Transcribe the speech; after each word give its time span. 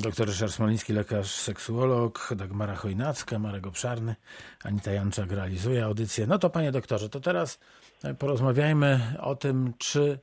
Doktor 0.00 0.26
Ryszard 0.26 0.52
Smoliński, 0.52 0.92
lekarz, 0.92 1.30
seksuolog, 1.30 2.34
Dagmara 2.36 2.76
Chojnacka, 2.76 3.38
Marek 3.38 3.66
Obszarny, 3.66 4.16
Anita 4.64 4.92
Janczak 4.92 5.32
realizuje 5.32 5.84
audycję. 5.84 6.26
No 6.26 6.38
to 6.38 6.50
panie 6.50 6.72
doktorze, 6.72 7.08
to 7.08 7.20
teraz 7.20 7.58
e, 8.04 8.14
porozmawiajmy 8.14 9.00
o 9.20 9.34
tym, 9.34 9.72
czy, 9.78 10.18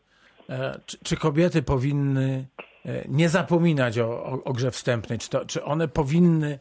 e, 0.50 0.80
czy, 0.86 0.98
czy 1.04 1.18
kobiety 1.18 1.62
powinny 1.62 2.48
e, 2.86 3.06
nie 3.08 3.30
zapominać 3.30 4.00
o, 4.00 4.26
o, 4.26 4.44
o 4.44 4.54
grze 4.54 4.72
wstępnej, 4.72 5.20
czy, 5.20 5.30
to, 5.30 5.46
czy 5.46 5.64
one 5.64 5.88
powinny 5.88 6.60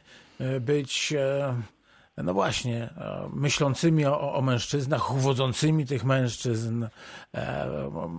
być 0.61 1.15
no 2.17 2.35
właśnie, 2.35 2.91
myślącymi 3.33 4.07
o, 4.07 4.35
o 4.35 4.43
mężczyznach, 4.43 5.15
uwodzącymi 5.15 5.87
tych 5.87 6.05
mężczyzn, 6.05 6.87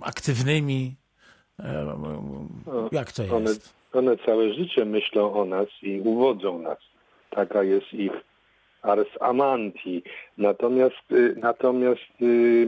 aktywnymi. 0.02 0.96
Jak 2.92 3.12
to 3.12 3.24
jest? 3.24 3.74
One 3.96 4.18
całe 4.18 4.54
życie 4.54 4.86
myślą 4.86 5.34
o 5.34 5.46
nas 5.46 5.68
i 5.82 6.02
uwodzą 6.02 6.60
nas. 6.60 6.78
Taka 7.30 7.64
jest 7.64 7.94
ich 7.94 8.12
ars 8.82 9.08
amanti. 9.20 10.04
Natomiast, 10.38 11.12
y, 11.12 11.36
natomiast 11.38 12.22
y, 12.22 12.68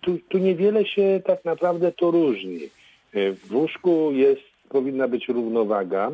tu, 0.00 0.18
tu 0.28 0.38
niewiele 0.38 0.86
się 0.86 1.20
tak 1.26 1.44
naprawdę 1.44 1.92
to 1.92 2.10
różni. 2.10 2.60
Y, 3.14 3.32
w 3.32 3.54
łóżku 3.54 4.12
jest, 4.12 4.42
powinna 4.68 5.08
być 5.08 5.28
równowaga, 5.28 6.12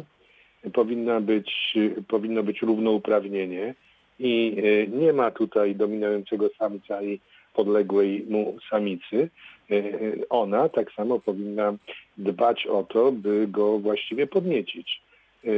powinna 0.72 1.20
być, 1.20 1.74
powinno 2.08 2.42
być 2.42 2.62
równouprawnienie 2.62 3.74
i 4.18 4.56
nie 4.92 5.12
ma 5.12 5.30
tutaj 5.30 5.74
dominującego 5.74 6.48
samca 6.58 7.02
i 7.02 7.20
podległej 7.54 8.26
mu 8.28 8.56
samicy. 8.70 9.28
E, 9.70 9.82
ona 10.28 10.68
tak 10.68 10.92
samo 10.92 11.20
powinna 11.20 11.74
dbać 12.18 12.66
o 12.66 12.82
to, 12.82 13.12
by 13.12 13.46
go 13.48 13.78
właściwie 13.78 14.26
podniecić. 14.26 15.02
E, 15.44 15.48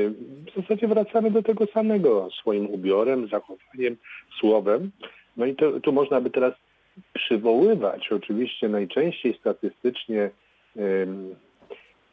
w 0.51 0.55
zasadzie 0.57 0.89
wracamy 0.89 1.31
do 1.31 1.43
tego 1.43 1.67
samego 1.67 2.29
swoim 2.41 2.67
ubiorem, 2.67 3.29
zachowaniem, 3.29 3.97
słowem. 4.41 4.91
No 5.37 5.47
i 5.47 5.55
to, 5.55 5.81
tu 5.81 5.93
można 5.93 6.21
by 6.21 6.31
teraz 6.31 6.55
przywoływać 7.13 8.13
oczywiście 8.13 8.69
najczęściej 8.69 9.37
statystycznie 9.41 10.31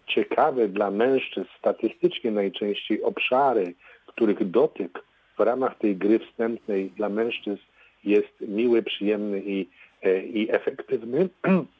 ciekawe 0.08 0.67
dla 0.67 0.91
mężczyzn, 0.91 1.47
statystycznie 1.59 2.31
najczęściej 2.31 3.03
obszary, 3.03 3.73
których 4.05 4.49
dotyk 4.49 5.03
w 5.38 5.39
ramach 5.39 5.77
tej 5.77 5.95
gry 5.95 6.19
wstępnej 6.19 6.89
dla 6.89 7.09
mężczyzn 7.09 7.61
jest 8.03 8.41
miły, 8.41 8.83
przyjemny 8.83 9.41
i, 9.45 9.67
e, 10.03 10.23
i 10.23 10.52
efektywny. 10.52 11.30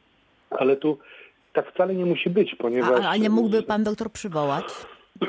Ale 0.50 0.76
tu 0.76 0.98
tak 1.52 1.72
wcale 1.72 1.94
nie 1.94 2.06
musi 2.06 2.30
być, 2.30 2.54
ponieważ... 2.54 3.04
A, 3.04 3.08
a 3.08 3.16
nie 3.16 3.30
mógłby 3.30 3.62
pan 3.62 3.84
doktor 3.84 4.10
przywołać? 4.12 4.64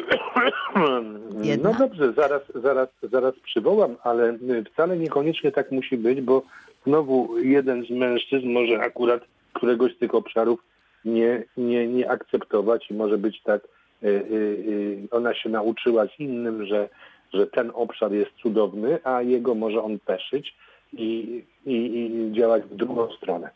No 1.63 1.73
dobrze, 1.79 2.13
zaraz, 2.13 2.41
zaraz, 2.55 2.89
zaraz 3.03 3.35
przywołam, 3.43 3.95
ale 4.03 4.37
wcale 4.73 4.97
niekoniecznie 4.97 5.51
tak 5.51 5.71
musi 5.71 5.97
być, 5.97 6.21
bo 6.21 6.43
znowu 6.85 7.39
jeden 7.39 7.85
z 7.85 7.89
mężczyzn 7.89 8.47
może 8.49 8.79
akurat 8.79 9.21
któregoś 9.53 9.95
z 9.95 9.97
tych 9.97 10.15
obszarów 10.15 10.63
nie, 11.05 11.43
nie, 11.57 11.87
nie 11.87 12.11
akceptować 12.11 12.91
i 12.91 12.93
może 12.93 13.17
być 13.17 13.41
tak, 13.43 13.61
y, 14.03 14.07
y, 14.07 14.11
y, 14.11 15.07
ona 15.11 15.35
się 15.35 15.49
nauczyła 15.49 16.05
z 16.05 16.19
innym, 16.19 16.65
że, 16.65 16.89
że 17.33 17.47
ten 17.47 17.71
obszar 17.73 18.11
jest 18.11 18.31
cudowny, 18.41 18.99
a 19.03 19.21
jego 19.21 19.55
może 19.55 19.83
on 19.83 19.99
peszyć 19.99 20.55
i, 20.93 21.43
i, 21.65 21.73
i 21.73 22.31
działać 22.33 22.63
w 22.63 22.75
drugą 22.75 23.11
stronę. 23.11 23.49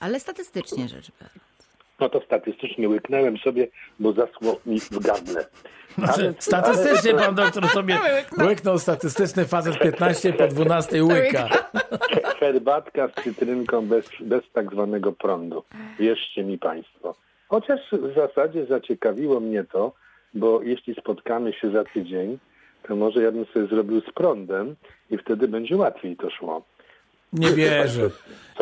Ale 0.00 0.20
statystycznie 0.20 0.88
rzecz 0.88 1.10
biorąc. 1.20 1.50
No 2.00 2.08
to 2.08 2.20
statystycznie 2.20 2.88
łyknęłem 2.88 3.38
sobie, 3.38 3.68
bo 3.98 4.12
zaschło 4.12 4.60
mi 4.66 4.80
w 4.80 4.98
gardle. 4.98 5.46
Znaczy, 5.98 6.34
statystycznie 6.38 7.12
ale... 7.12 7.22
pan 7.22 7.34
doktor 7.34 7.68
sobie 7.68 7.98
łyknął 8.38 8.78
statystyczny 8.78 9.44
facet 9.44 9.78
15 9.78 10.32
po 10.32 10.48
12 10.48 11.04
łyka. 11.04 11.48
Herbatka 12.40 13.08
z 13.08 13.24
cytrynką 13.24 13.86
bez, 13.86 14.10
bez 14.20 14.42
tak 14.52 14.72
zwanego 14.72 15.12
prądu. 15.12 15.62
Wierzcie 15.98 16.44
mi 16.44 16.58
państwo. 16.58 17.14
Chociaż 17.48 17.80
w 17.92 18.14
zasadzie 18.14 18.66
zaciekawiło 18.66 19.40
mnie 19.40 19.64
to, 19.64 19.92
bo 20.34 20.62
jeśli 20.62 20.94
spotkamy 20.94 21.52
się 21.52 21.70
za 21.70 21.84
tydzień, 21.84 22.38
to 22.82 22.96
może 22.96 23.22
ja 23.22 23.32
bym 23.32 23.44
sobie 23.44 23.66
zrobił 23.66 24.00
z 24.00 24.12
prądem 24.14 24.76
i 25.10 25.18
wtedy 25.18 25.48
będzie 25.48 25.76
łatwiej 25.76 26.16
to 26.16 26.30
szło. 26.30 26.62
Nie 27.32 27.52
wierzę. 27.60 28.10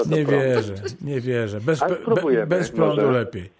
Nie 0.06 0.24
wierzę, 0.24 0.74
nie 1.00 1.20
wierzę. 1.20 1.60
Bez, 1.60 1.80
be, 1.80 2.46
bez 2.46 2.70
prądu 2.70 3.02
może. 3.02 3.18
lepiej. 3.18 3.50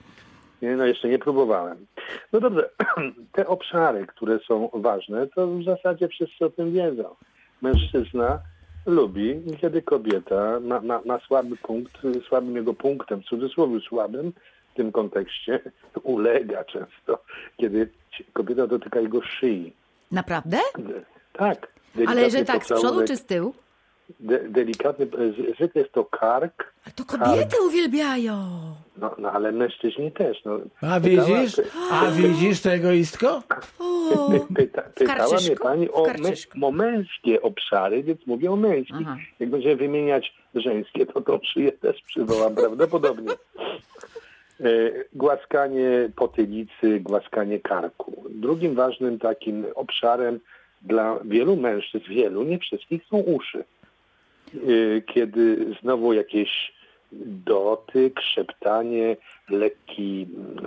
Nie, 0.62 0.76
no 0.76 0.86
jeszcze 0.86 1.08
nie 1.08 1.18
próbowałem. 1.18 1.86
No 2.32 2.40
dobrze, 2.40 2.70
te 3.32 3.46
obszary, 3.46 4.06
które 4.06 4.38
są 4.48 4.70
ważne, 4.74 5.26
to 5.26 5.46
w 5.46 5.64
zasadzie 5.64 6.08
wszyscy 6.08 6.44
o 6.44 6.50
tym 6.50 6.72
wiedzą. 6.72 7.14
Mężczyzna 7.62 8.38
lubi, 8.86 9.40
kiedy 9.60 9.82
kobieta 9.82 10.60
ma, 10.60 10.80
ma, 10.80 11.00
ma 11.04 11.18
słaby 11.18 11.56
punkt, 11.56 11.98
słabym 12.28 12.56
jego 12.56 12.74
punktem, 12.74 13.22
w 13.22 13.24
cudzysłowie 13.24 13.80
słabym, 13.80 14.32
w 14.72 14.76
tym 14.76 14.92
kontekście 14.92 15.60
ulega 16.02 16.64
często, 16.64 17.24
kiedy 17.56 17.90
kobieta 18.32 18.66
dotyka 18.66 19.00
jego 19.00 19.22
szyi. 19.22 19.72
Naprawdę? 20.12 20.58
Tak. 21.32 21.72
Ale 22.06 22.30
że 22.30 22.44
tak, 22.44 22.64
z 22.64 22.72
przodu 22.72 23.04
czy 23.06 23.16
z 23.16 23.24
tyłu? 23.24 23.54
De, 24.20 24.48
delikatny, 24.48 25.06
zwykle 25.54 25.82
jest 25.82 25.92
to 25.92 26.04
kark. 26.04 26.72
A 26.86 26.90
to 26.90 27.04
kobiety 27.04 27.56
kark. 27.56 27.62
uwielbiają. 27.66 28.34
No, 28.96 29.14
no 29.18 29.32
ale 29.32 29.52
mężczyźni 29.52 30.12
też. 30.12 30.44
No. 30.44 30.58
A 30.80 31.00
widzisz? 31.00 31.60
A 31.90 32.10
widzisz 32.10 32.60
to 32.60 32.70
egoistko? 32.70 33.42
Pyta, 34.56 34.82
pytała 34.82 35.36
mnie 35.36 35.56
pani 35.56 35.90
o, 35.90 36.06
o 36.62 36.72
męskie 36.72 37.42
obszary, 37.42 38.02
więc 38.02 38.26
mówię 38.26 38.50
o 38.50 38.56
męskich. 38.56 38.96
Aha. 39.00 39.16
Jak 39.40 39.50
będziemy 39.50 39.76
wymieniać 39.76 40.34
żeńskie, 40.54 41.06
to 41.06 41.20
tą 41.20 41.38
szyję 41.42 41.72
też 41.72 42.02
przywołam 42.02 42.54
prawdopodobnie. 42.54 43.32
E, 44.60 44.64
głaskanie 45.12 46.10
potylicy, 46.16 47.00
głaskanie 47.00 47.60
karku. 47.60 48.24
Drugim 48.30 48.74
ważnym 48.74 49.18
takim 49.18 49.66
obszarem 49.74 50.40
dla 50.82 51.18
wielu 51.24 51.56
mężczyzn, 51.56 52.04
wielu, 52.08 52.42
nie 52.42 52.58
wszystkich, 52.58 53.02
są 53.10 53.16
uszy. 53.16 53.64
Y, 54.54 55.02
kiedy 55.14 55.74
znowu 55.82 56.12
jakieś 56.12 56.72
dotyk, 57.46 58.20
szeptanie, 58.34 59.16
lekkie 59.48 60.26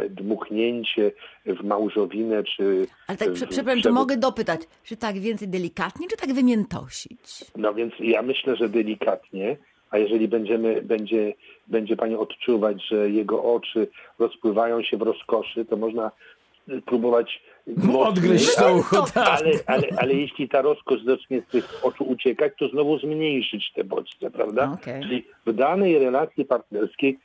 dmuchnięcie 0.09 1.12
w 1.46 1.64
małżowinę, 1.64 2.44
czy... 2.44 2.88
Ale 3.08 3.18
tak, 3.18 3.31
przepraszam, 3.34 3.81
czy 3.81 3.92
mogę 3.92 4.18
dopytać, 4.18 4.62
czy 4.84 4.97
tak 4.97 5.19
więcej 5.19 5.47
delikatnie, 5.47 6.08
czy 6.08 6.18
tak 6.18 6.34
wymiętosić? 6.34 7.46
No 7.56 7.74
więc 7.74 7.94
ja 8.00 8.22
myślę, 8.22 8.56
że 8.56 8.69
delikatnie, 8.69 9.58
a 9.90 9.98
jeżeli 9.98 10.28
będziemy, 10.28 10.81
będzie, 10.81 11.34
będzie 11.68 11.96
pani 11.96 12.16
odczuwać, 12.16 12.88
że 12.88 13.09
jego 13.09 13.44
oczy 13.44 13.88
rozpływają 14.19 14.84
się 14.84 14.98
w 14.98 15.02
rozkoszy, 15.02 15.66
to 15.66 15.78
można 15.78 16.12
próbować 16.86 17.42
Odgryźć 18.00 18.56
to 18.56 18.76
ucho, 18.76 19.06
tak. 19.14 19.28
Ale, 19.28 19.52
ale, 19.66 19.88
ale 19.98 20.14
jeśli 20.14 20.50
ta 20.50 20.62
rozkosz 20.62 21.04
zacznie 21.04 21.42
z 21.42 21.52
tych 21.52 21.86
oczu 21.86 22.04
uciekać, 22.04 22.54
to 22.60 22.68
znowu 22.68 23.00
zmniejszyć 23.00 23.72
te 23.76 23.84
bodźce, 23.84 24.32
prawda? 24.32 24.78
Okay. 24.82 25.02
Czyli 25.02 25.26
w 25.46 25.54
danej 25.54 26.00
relacji 26.00 26.46
partnerskiej, 26.46 27.20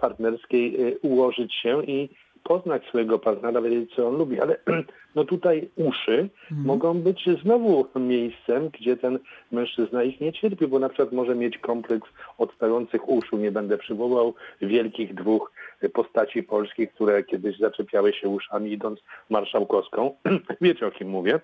partnerskiej 0.00 0.76
e, 0.76 0.98
ułożyć 0.98 1.54
się 1.54 1.84
i 1.84 2.08
poznać 2.44 2.84
swojego 2.86 3.18
partnera, 3.18 3.60
wiedzieć, 3.60 3.94
co 3.94 4.08
on 4.08 4.16
lubi. 4.16 4.40
Ale 4.40 4.56
no 5.16 5.24
tutaj 5.24 5.68
uszy 5.76 6.28
mhm. 6.50 6.66
mogą 6.66 7.00
być 7.00 7.28
znowu 7.42 7.86
miejscem, 7.96 8.68
gdzie 8.68 8.96
ten 8.96 9.18
mężczyzna 9.52 10.02
ich 10.02 10.20
nie 10.20 10.32
cierpi, 10.32 10.66
bo 10.66 10.78
na 10.78 10.88
przykład 10.88 11.12
może 11.12 11.34
mieć 11.34 11.58
kompleks 11.58 12.08
odstających 12.38 13.08
uszu. 13.08 13.36
Nie 13.36 13.52
będę 13.52 13.78
przywołał 13.78 14.34
wielkich 14.62 15.14
dwóch 15.14 15.52
postaci 15.88 16.42
polskich, 16.42 16.92
które 16.92 17.24
kiedyś 17.24 17.58
zaczepiały 17.58 18.12
się 18.12 18.28
uszami 18.28 18.72
idąc 18.72 19.00
marszałkowską. 19.30 20.14
Wiecie 20.60 20.86
o 20.86 20.90
kim 20.90 21.08
mówię? 21.08 21.40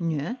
Nie. 0.00 0.34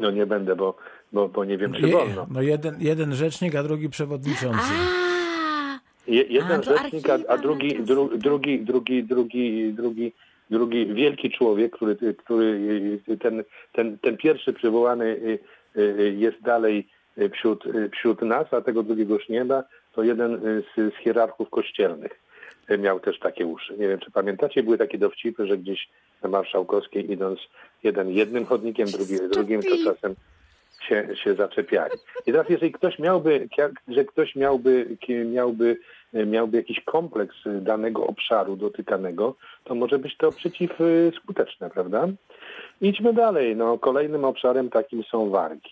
No 0.00 0.10
nie 0.10 0.26
będę, 0.26 0.56
bo, 0.56 0.76
bo, 1.12 1.28
bo 1.28 1.44
nie 1.44 1.58
wiem, 1.58 1.72
czy 1.72 1.86
wolno. 1.86 2.26
No 2.30 2.42
jeden, 2.42 2.76
jeden 2.80 3.14
rzecznik, 3.14 3.54
a 3.54 3.62
drugi 3.62 3.88
przewodniczący. 3.88 4.58
A, 4.58 5.80
jeden 6.06 6.60
a, 6.60 6.62
rzecznik, 6.62 7.10
a, 7.10 7.18
a 7.28 7.38
drugi, 7.38 7.82
dru, 7.82 8.18
drugi, 8.18 8.60
drugi, 8.60 9.04
drugi, 9.04 9.72
drugi, 9.72 10.12
drugi 10.50 10.86
wielki 10.94 11.30
człowiek, 11.30 11.72
który, 11.72 12.14
który 12.14 12.98
ten, 13.20 13.44
ten, 13.72 13.98
ten 13.98 14.16
pierwszy 14.16 14.52
przywołany 14.52 15.04
y, 15.04 15.38
y, 15.76 16.14
jest 16.18 16.42
dalej 16.42 16.88
wśród, 17.32 17.64
wśród 17.92 18.22
nas, 18.22 18.54
a 18.54 18.60
tego 18.60 18.82
drugiego 18.82 19.14
już 19.14 19.28
nie 19.28 19.44
ma, 19.44 19.62
to 19.92 20.02
jeden 20.02 20.40
z, 20.40 20.94
z 20.94 20.96
hierarchów 20.96 21.50
kościelnych 21.50 22.23
miał 22.78 23.00
też 23.00 23.18
takie 23.18 23.46
uszy. 23.46 23.76
Nie 23.78 23.88
wiem, 23.88 23.98
czy 23.98 24.10
pamiętacie, 24.10 24.62
były 24.62 24.78
takie 24.78 24.98
dowcipy, 24.98 25.46
że 25.46 25.58
gdzieś 25.58 25.88
na 26.22 26.28
Marszałkowskiej 26.28 27.12
idąc 27.12 27.40
jeden 27.82 28.10
jednym 28.10 28.46
chodnikiem, 28.46 28.88
drugi 28.88 29.16
drugim, 29.32 29.62
to 29.62 29.92
czasem 29.92 30.14
się, 30.88 31.08
się 31.24 31.34
zaczepiali. 31.34 31.92
I 32.26 32.32
teraz 32.32 32.48
jeżeli 32.48 32.72
ktoś 32.72 32.98
miałby, 32.98 33.48
że 33.88 34.04
ktoś 34.04 34.36
miałby, 34.36 34.96
miałby, 35.24 35.76
miałby 36.12 36.56
jakiś 36.56 36.80
kompleks 36.80 37.36
danego 37.60 38.06
obszaru 38.06 38.56
dotykanego, 38.56 39.34
to 39.64 39.74
może 39.74 39.98
być 39.98 40.16
to 40.16 40.32
przeciwskuteczne, 40.32 41.70
prawda? 41.70 42.08
Idźmy 42.80 43.12
dalej. 43.12 43.56
No, 43.56 43.78
kolejnym 43.78 44.24
obszarem 44.24 44.70
takim 44.70 45.02
są 45.02 45.30
wargi. 45.30 45.70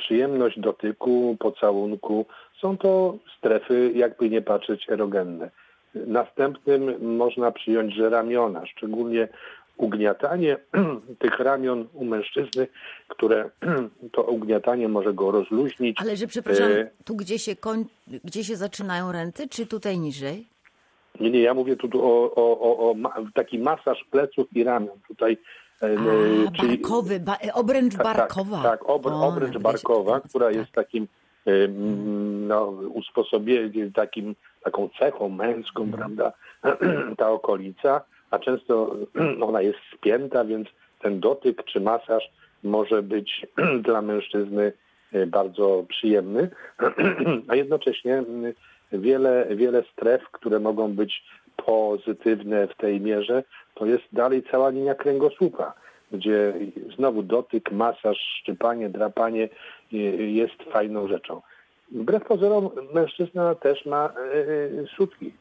Przyjemność 0.00 0.60
dotyku, 0.60 1.36
pocałunku 1.40 2.26
są 2.60 2.78
to 2.78 3.18
strefy, 3.38 3.92
jakby 3.94 4.30
nie 4.30 4.42
patrzeć, 4.42 4.90
erogenne. 4.90 5.50
Następnym 5.94 7.14
można 7.16 7.52
przyjąć, 7.52 7.94
że 7.94 8.10
ramiona, 8.10 8.66
szczególnie 8.66 9.28
ugniatanie 9.76 10.56
tych 11.22 11.38
ramion 11.38 11.88
u 11.94 12.04
mężczyzny, 12.04 12.66
które 13.08 13.50
to 14.14 14.22
ugniatanie 14.22 14.88
może 14.88 15.14
go 15.14 15.30
rozluźnić. 15.30 15.96
Ale 16.00 16.16
że 16.16 16.26
przepraszam, 16.26 16.72
e, 16.72 16.90
tu 17.04 17.16
gdzie 17.16 17.38
się, 17.38 17.56
koń, 17.56 17.84
gdzie 18.24 18.44
się 18.44 18.56
zaczynają 18.56 19.12
ręce, 19.12 19.48
czy 19.48 19.66
tutaj 19.66 19.98
niżej? 19.98 20.46
Nie, 21.20 21.30
nie, 21.30 21.40
ja 21.40 21.54
mówię 21.54 21.76
tu 21.76 21.88
o, 21.94 22.34
o, 22.34 22.60
o, 22.60 22.90
o 22.90 22.94
taki 23.34 23.58
masaż 23.58 24.04
pleców 24.10 24.56
i 24.56 24.64
ramion. 24.64 24.98
Tutaj 25.08 25.38
A, 25.80 25.86
czyli, 26.52 26.78
barkowy, 26.78 27.20
ba, 27.20 27.38
obręcz 27.54 27.96
tak, 27.96 28.04
tak, 28.04 28.16
barkowa. 28.16 28.62
Tak, 28.62 28.80
tak 28.80 28.90
obr, 28.90 29.12
obręcz 29.12 29.58
barkowa, 29.58 30.20
która 30.20 30.50
jest 30.50 30.72
takim 30.72 31.06
no, 32.48 32.66
usposobieniem, 32.94 33.92
takim, 33.92 34.34
taką 34.64 34.88
cechą 34.98 35.28
męską, 35.28 35.82
mhm. 35.82 35.98
prawda, 35.98 36.32
ta 37.18 37.30
okolica, 37.30 38.00
a 38.30 38.38
często 38.38 38.96
ona 39.48 39.62
jest 39.62 39.78
spięta, 39.96 40.44
więc 40.44 40.68
ten 41.00 41.20
dotyk 41.20 41.64
czy 41.64 41.80
masaż 41.80 42.30
może 42.62 43.02
być 43.02 43.46
dla 43.86 44.02
mężczyzny 44.02 44.72
e, 45.12 45.26
bardzo 45.26 45.84
przyjemny, 45.88 46.50
a 47.48 47.54
jednocześnie 47.54 48.24
wiele, 48.92 49.46
wiele 49.50 49.82
stref, 49.92 50.22
które 50.32 50.60
mogą 50.60 50.92
być 50.92 51.24
pozytywne 51.56 52.68
w 52.68 52.76
tej 52.76 53.00
mierze, 53.00 53.44
to 53.74 53.86
jest 53.86 54.04
dalej 54.12 54.42
cała 54.50 54.68
linia 54.68 54.94
kręgosłupa, 54.94 55.74
gdzie 56.12 56.54
znowu 56.96 57.22
dotyk, 57.22 57.72
masaż, 57.72 58.18
szczypanie, 58.18 58.88
drapanie 58.88 59.48
jest 60.18 60.62
fajną 60.72 61.08
rzeczą. 61.08 61.42
Wbrew 61.92 62.24
pozorom 62.24 62.70
mężczyzna 62.94 63.54
też 63.54 63.86
ma 63.86 64.04
e, 64.06 64.86
sutki. 64.96 65.32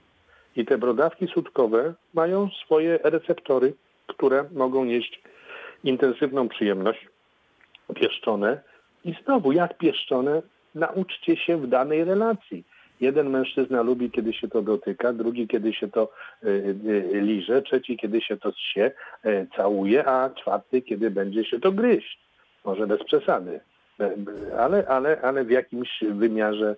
I 0.55 0.65
te 0.65 0.77
brodawki 0.77 1.27
sutkowe 1.27 1.93
mają 2.13 2.49
swoje 2.65 2.99
receptory, 3.03 3.73
które 4.07 4.45
mogą 4.53 4.85
nieść 4.85 5.21
intensywną 5.83 6.49
przyjemność, 6.49 7.07
pieszczone. 7.95 8.61
I 9.05 9.15
znowu, 9.23 9.51
jak 9.51 9.77
pieszczone, 9.77 10.41
nauczcie 10.75 11.37
się 11.37 11.57
w 11.57 11.67
danej 11.67 12.03
relacji. 12.03 12.63
Jeden 13.01 13.29
mężczyzna 13.29 13.81
lubi, 13.81 14.11
kiedy 14.11 14.33
się 14.33 14.47
to 14.47 14.61
dotyka, 14.61 15.13
drugi, 15.13 15.47
kiedy 15.47 15.73
się 15.73 15.87
to 15.87 16.11
y, 16.43 16.47
y, 16.47 17.21
liże, 17.21 17.61
trzeci, 17.61 17.97
kiedy 17.97 18.21
się 18.21 18.37
to 18.37 18.51
się 18.51 18.91
y, 19.25 19.47
całuje, 19.55 20.07
a 20.07 20.29
czwarty, 20.29 20.81
kiedy 20.81 21.11
będzie 21.11 21.45
się 21.45 21.59
to 21.59 21.71
gryźć. 21.71 22.19
Może 22.65 22.87
bez 22.87 23.03
przesady 23.03 23.59
ale, 24.57 24.87
ale, 24.87 25.21
ale 25.21 25.43
w 25.43 25.51
jakimś 25.51 26.03
wymiarze 26.11 26.75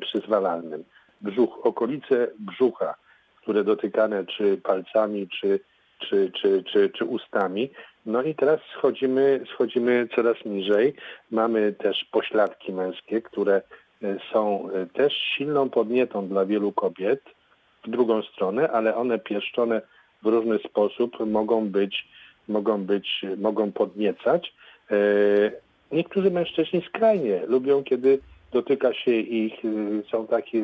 przyzwalalnym. 0.00 0.84
Brzuch, 1.20 1.66
okolice 1.66 2.28
brzucha, 2.38 2.94
które 3.42 3.64
dotykane 3.64 4.24
czy 4.24 4.56
palcami, 4.56 5.28
czy, 5.28 5.60
czy, 5.98 6.32
czy, 6.40 6.64
czy, 6.72 6.90
czy 6.90 7.04
ustami. 7.04 7.70
No 8.06 8.22
i 8.22 8.34
teraz 8.34 8.60
schodzimy, 8.78 9.40
schodzimy 9.54 10.08
coraz 10.16 10.36
niżej. 10.44 10.94
Mamy 11.30 11.72
też 11.72 12.04
pośladki 12.12 12.72
męskie, 12.72 13.22
które 13.22 13.62
są 14.32 14.68
e, 14.70 14.86
też 14.86 15.12
silną 15.12 15.70
podnietą 15.70 16.28
dla 16.28 16.44
wielu 16.44 16.72
kobiet 16.72 17.20
w 17.84 17.90
drugą 17.90 18.22
stronę, 18.22 18.70
ale 18.70 18.96
one 18.96 19.18
pieszczone 19.18 19.82
w 20.22 20.26
różny 20.26 20.58
sposób 20.58 21.26
mogą 21.26 21.68
być, 21.68 22.08
mogą 22.48 22.84
być, 22.84 23.24
mogą 23.36 23.72
podniecać. 23.72 24.54
E, 24.90 24.96
Niektórzy 25.92 26.30
mężczyźni 26.30 26.82
skrajnie 26.88 27.42
lubią, 27.46 27.84
kiedy 27.84 28.18
dotyka 28.52 28.94
się 28.94 29.10
ich, 29.12 29.54
są 30.10 30.26
takie 30.26 30.62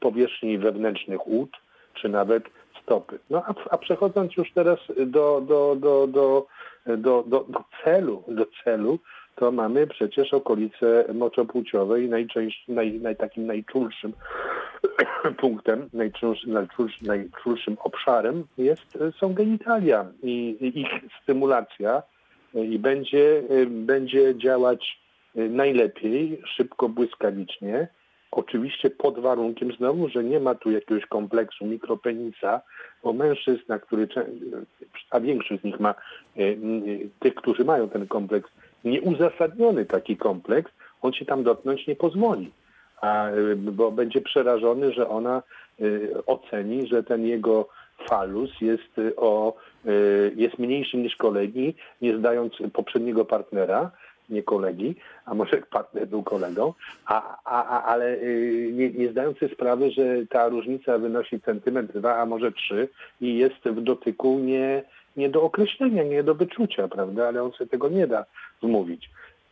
powierzchni 0.00 0.58
wewnętrznych 0.58 1.26
łód, 1.26 1.50
czy 1.94 2.08
nawet 2.08 2.44
stopy. 2.82 3.18
No 3.30 3.42
a, 3.46 3.54
a 3.70 3.78
przechodząc 3.78 4.36
już 4.36 4.52
teraz 4.52 4.78
do, 5.06 5.40
do, 5.40 5.76
do, 5.76 6.06
do, 6.06 6.46
do, 6.86 7.24
do, 7.26 7.44
do 7.48 7.64
celu, 7.84 8.22
do 8.28 8.46
celu, 8.64 8.98
to 9.38 9.52
mamy 9.52 9.86
przecież 9.86 10.34
okolice 10.34 11.04
moczopłciowej, 11.14 12.08
najczęściej, 12.08 12.74
naj, 12.74 13.00
naj, 13.00 13.16
takim 13.16 13.46
najczulszym 13.46 14.12
punktem, 15.40 15.88
najczulszym, 15.92 16.52
najczulszym, 16.52 17.06
najczulszym 17.06 17.76
obszarem 17.80 18.44
jest, 18.58 18.98
są 19.20 19.34
genitalia 19.34 20.06
i 20.22 20.56
ich 20.74 20.88
stymulacja 21.22 22.02
i 22.54 22.78
będzie, 22.78 23.42
będzie 23.66 24.38
działać 24.38 24.98
najlepiej, 25.34 26.40
szybko, 26.56 26.88
błyskawicznie. 26.88 27.88
Oczywiście 28.30 28.90
pod 28.90 29.18
warunkiem 29.18 29.72
znowu, 29.72 30.08
że 30.08 30.24
nie 30.24 30.40
ma 30.40 30.54
tu 30.54 30.70
jakiegoś 30.70 31.06
kompleksu 31.06 31.66
mikropenisa, 31.66 32.60
bo 33.02 33.12
mężczyzna, 33.12 33.78
który, 33.78 34.08
a 35.10 35.20
większość 35.20 35.60
z 35.60 35.64
nich 35.64 35.80
ma, 35.80 35.94
y, 36.38 36.58
tych, 37.20 37.34
którzy 37.34 37.64
mają 37.64 37.88
ten 37.88 38.06
kompleks, 38.06 38.50
nieuzasadniony 38.88 39.84
taki 39.84 40.16
kompleks, 40.16 40.72
on 41.02 41.12
się 41.12 41.24
tam 41.24 41.42
dotknąć 41.42 41.86
nie 41.86 41.96
pozwoli, 41.96 42.50
a, 43.00 43.28
bo 43.56 43.90
będzie 43.90 44.20
przerażony, 44.20 44.92
że 44.92 45.08
ona 45.08 45.42
oceni, 46.26 46.86
że 46.86 47.02
ten 47.02 47.26
jego 47.26 47.68
falus 48.06 48.60
jest, 48.60 48.98
y, 48.98 49.16
o, 49.16 49.54
y, 49.86 50.32
jest 50.36 50.58
mniejszy 50.58 50.96
niż 50.96 51.16
kolegi, 51.16 51.74
nie 52.02 52.18
zdając 52.18 52.52
poprzedniego 52.72 53.24
partnera, 53.24 53.90
nie 54.28 54.42
kolegi, 54.42 54.94
a 55.26 55.34
może 55.34 55.56
partner 55.56 56.08
był 56.08 56.22
kolegą, 56.22 56.74
a, 57.06 57.38
a, 57.44 57.82
ale 57.84 58.14
y, 58.14 58.70
nie, 58.72 58.90
nie 58.90 59.08
zdając 59.10 59.38
sobie 59.38 59.54
sprawy, 59.54 59.90
że 59.90 60.26
ta 60.30 60.48
różnica 60.48 60.98
wynosi 60.98 61.40
centymetr, 61.40 61.92
dwa, 61.92 62.16
a 62.16 62.26
może 62.26 62.52
trzy 62.52 62.88
i 63.20 63.38
jest 63.38 63.64
w 63.64 63.80
dotyku 63.80 64.38
nie, 64.38 64.82
nie 65.16 65.28
do 65.28 65.42
określenia, 65.42 66.02
nie 66.02 66.22
do 66.22 66.34
wyczucia, 66.34 66.88
prawda, 66.88 67.28
ale 67.28 67.42
on 67.42 67.52
sobie 67.52 67.70
tego 67.70 67.88
nie 67.88 68.06
da 68.06 68.24
wmówić. 68.62 69.10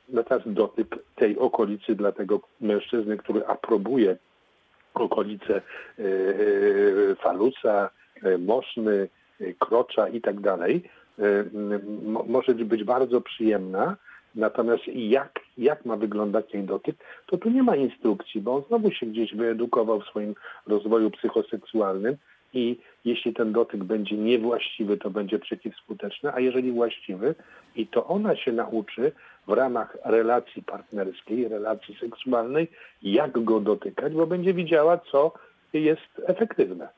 Natomiast 0.08 0.50
dotyk 0.50 0.99
tej 1.17 1.38
okolicy 1.38 1.94
dla 1.94 2.12
tego 2.12 2.41
mężczyzny, 2.61 3.17
który 3.17 3.47
aprobuje 3.47 4.17
okolice 4.94 5.62
falusa, 7.20 7.91
E, 8.23 8.38
moszny, 8.38 9.08
e, 9.41 9.53
krocza 9.58 10.08
i 10.08 10.20
tak 10.20 10.41
dalej, 10.41 10.82
e, 11.19 11.45
może 12.26 12.54
być 12.54 12.85
bardzo 12.85 13.21
przyjemna, 13.21 13.97
natomiast 14.35 14.83
jak, 14.87 15.40
jak 15.59 15.85
ma 15.85 15.97
wyglądać 15.97 16.50
ten 16.52 16.66
dotyk, 16.66 16.97
to 17.26 17.38
tu 17.38 17.50
nie 17.50 17.62
ma 17.62 17.76
instrukcji, 17.76 18.40
bo 18.40 18.54
on 18.54 18.62
znowu 18.69 18.90
się 18.90 19.07
gdzieś 19.07 19.35
wyedukował 19.35 20.00
w 20.00 20.07
swoim 20.07 20.35
rozwoju 20.66 21.11
psychoseksualnym 21.11 22.16
i 22.56 22.78
jeśli 23.04 23.34
ten 23.34 23.52
dotyk 23.52 23.84
będzie 23.84 24.16
niewłaściwy, 24.16 24.96
to 24.96 25.10
będzie 25.10 25.38
przeciwskuteczny, 25.38 26.32
a 26.34 26.40
jeżeli 26.40 26.72
właściwy, 26.72 27.34
i 27.76 27.86
to 27.86 28.06
ona 28.06 28.36
się 28.36 28.52
nauczy 28.52 29.12
w 29.46 29.52
ramach 29.52 29.96
relacji 30.04 30.62
partnerskiej, 30.62 31.48
relacji 31.48 31.96
seksualnej, 32.00 32.68
jak 33.02 33.44
go 33.44 33.60
dotykać, 33.60 34.12
bo 34.12 34.26
będzie 34.26 34.54
widziała, 34.54 34.98
co 34.98 35.32
jest 35.72 36.22
efektywne 36.26 36.88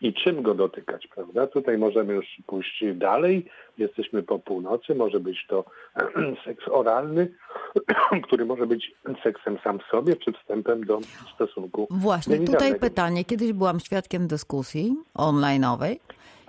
i 0.00 0.14
czym 0.14 0.42
go 0.42 0.54
dotykać, 0.54 1.08
prawda? 1.14 1.46
Tutaj 1.46 1.78
możemy 1.78 2.14
już 2.14 2.26
pójść 2.46 2.84
dalej, 2.94 3.46
jesteśmy 3.78 4.22
po 4.22 4.38
północy, 4.38 4.94
może 4.94 5.20
być 5.20 5.46
to 5.48 5.64
seks 6.44 6.64
oralny, 6.70 7.32
który 8.26 8.44
może 8.44 8.66
być 8.66 8.92
seksem 9.22 9.58
sam 9.64 9.78
w 9.78 9.90
sobie, 9.90 10.16
czy 10.16 10.32
wstępem 10.32 10.84
do 10.84 11.00
stosunku 11.34 11.86
Właśnie, 11.90 12.38
tutaj 12.38 12.78
pytanie. 12.78 13.24
Kiedyś 13.24 13.52
byłam 13.52 13.80
świadkiem 13.80 14.26
dyskusji 14.26 14.96
online'owej. 15.18 15.96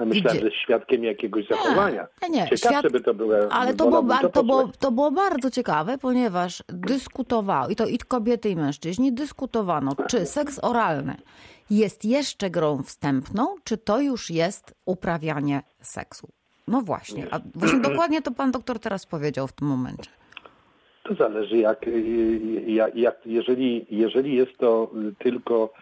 Myślałem, 0.06 0.38
gdzie... 0.40 0.50
że 0.50 0.56
świadkiem 0.56 1.04
jakiegoś 1.04 1.48
zachowania. 1.48 2.08
Nie, 2.22 2.30
nie, 2.30 2.48
Ciekawe, 2.48 2.80
świad... 2.80 2.92
by 2.92 3.02
to 3.02 3.14
było. 3.14 3.34
Ale 3.52 3.74
to 3.74 3.90
było, 3.90 4.18
to, 4.22 4.30
to, 4.30 4.44
było, 4.44 4.72
to 4.80 4.92
było 4.92 5.12
bardzo 5.12 5.52
ciekawe, 5.52 5.98
ponieważ 5.98 6.64
dyskutowało, 6.68 7.70
i 7.70 7.76
to 7.76 7.86
i 7.86 7.98
kobiety, 7.98 8.50
i 8.50 8.56
mężczyźni, 8.56 9.14
dyskutowano, 9.14 9.92
czy 10.10 10.26
seks 10.26 10.60
oralny 10.64 11.16
jest 11.70 12.06
jeszcze 12.06 12.50
grą 12.50 12.84
wstępną, 12.84 13.56
czy 13.64 13.78
to 13.78 14.02
już 14.02 14.30
jest 14.30 14.76
uprawianie 14.86 15.62
seksu? 15.82 16.28
No 16.68 16.82
właśnie, 16.82 17.28
a 17.32 17.40
właśnie 17.56 17.80
dokładnie 17.80 18.22
to 18.22 18.32
pan 18.32 18.52
doktor 18.52 18.80
teraz 18.80 19.06
powiedział 19.06 19.48
w 19.48 19.54
tym 19.54 19.68
momencie. 19.68 20.12
To 21.04 21.16
zależy, 21.16 21.58
jak, 21.58 21.86
jak, 22.68 22.96
jak 22.96 23.16
jeżeli, 23.26 23.86
jeżeli 23.90 24.36
jest 24.36 24.58
to 24.58 24.92
tylko, 25.20 25.74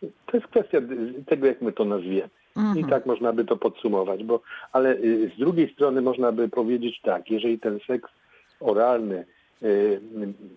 to 0.00 0.36
jest 0.36 0.46
kwestia 0.46 0.78
tego, 1.26 1.46
jak 1.46 1.62
my 1.62 1.72
to 1.72 1.84
nazwiemy. 1.84 2.30
Mhm. 2.56 2.78
I 2.78 2.90
tak 2.90 3.06
można 3.06 3.32
by 3.32 3.44
to 3.44 3.56
podsumować, 3.56 4.24
bo, 4.24 4.40
ale 4.72 4.96
y, 4.96 5.30
z 5.36 5.38
drugiej 5.38 5.72
strony 5.72 6.02
można 6.02 6.32
by 6.32 6.48
powiedzieć 6.48 7.00
tak, 7.02 7.30
jeżeli 7.30 7.58
ten 7.58 7.78
seks 7.86 8.10
oralny, 8.60 9.24
y, 9.62 10.00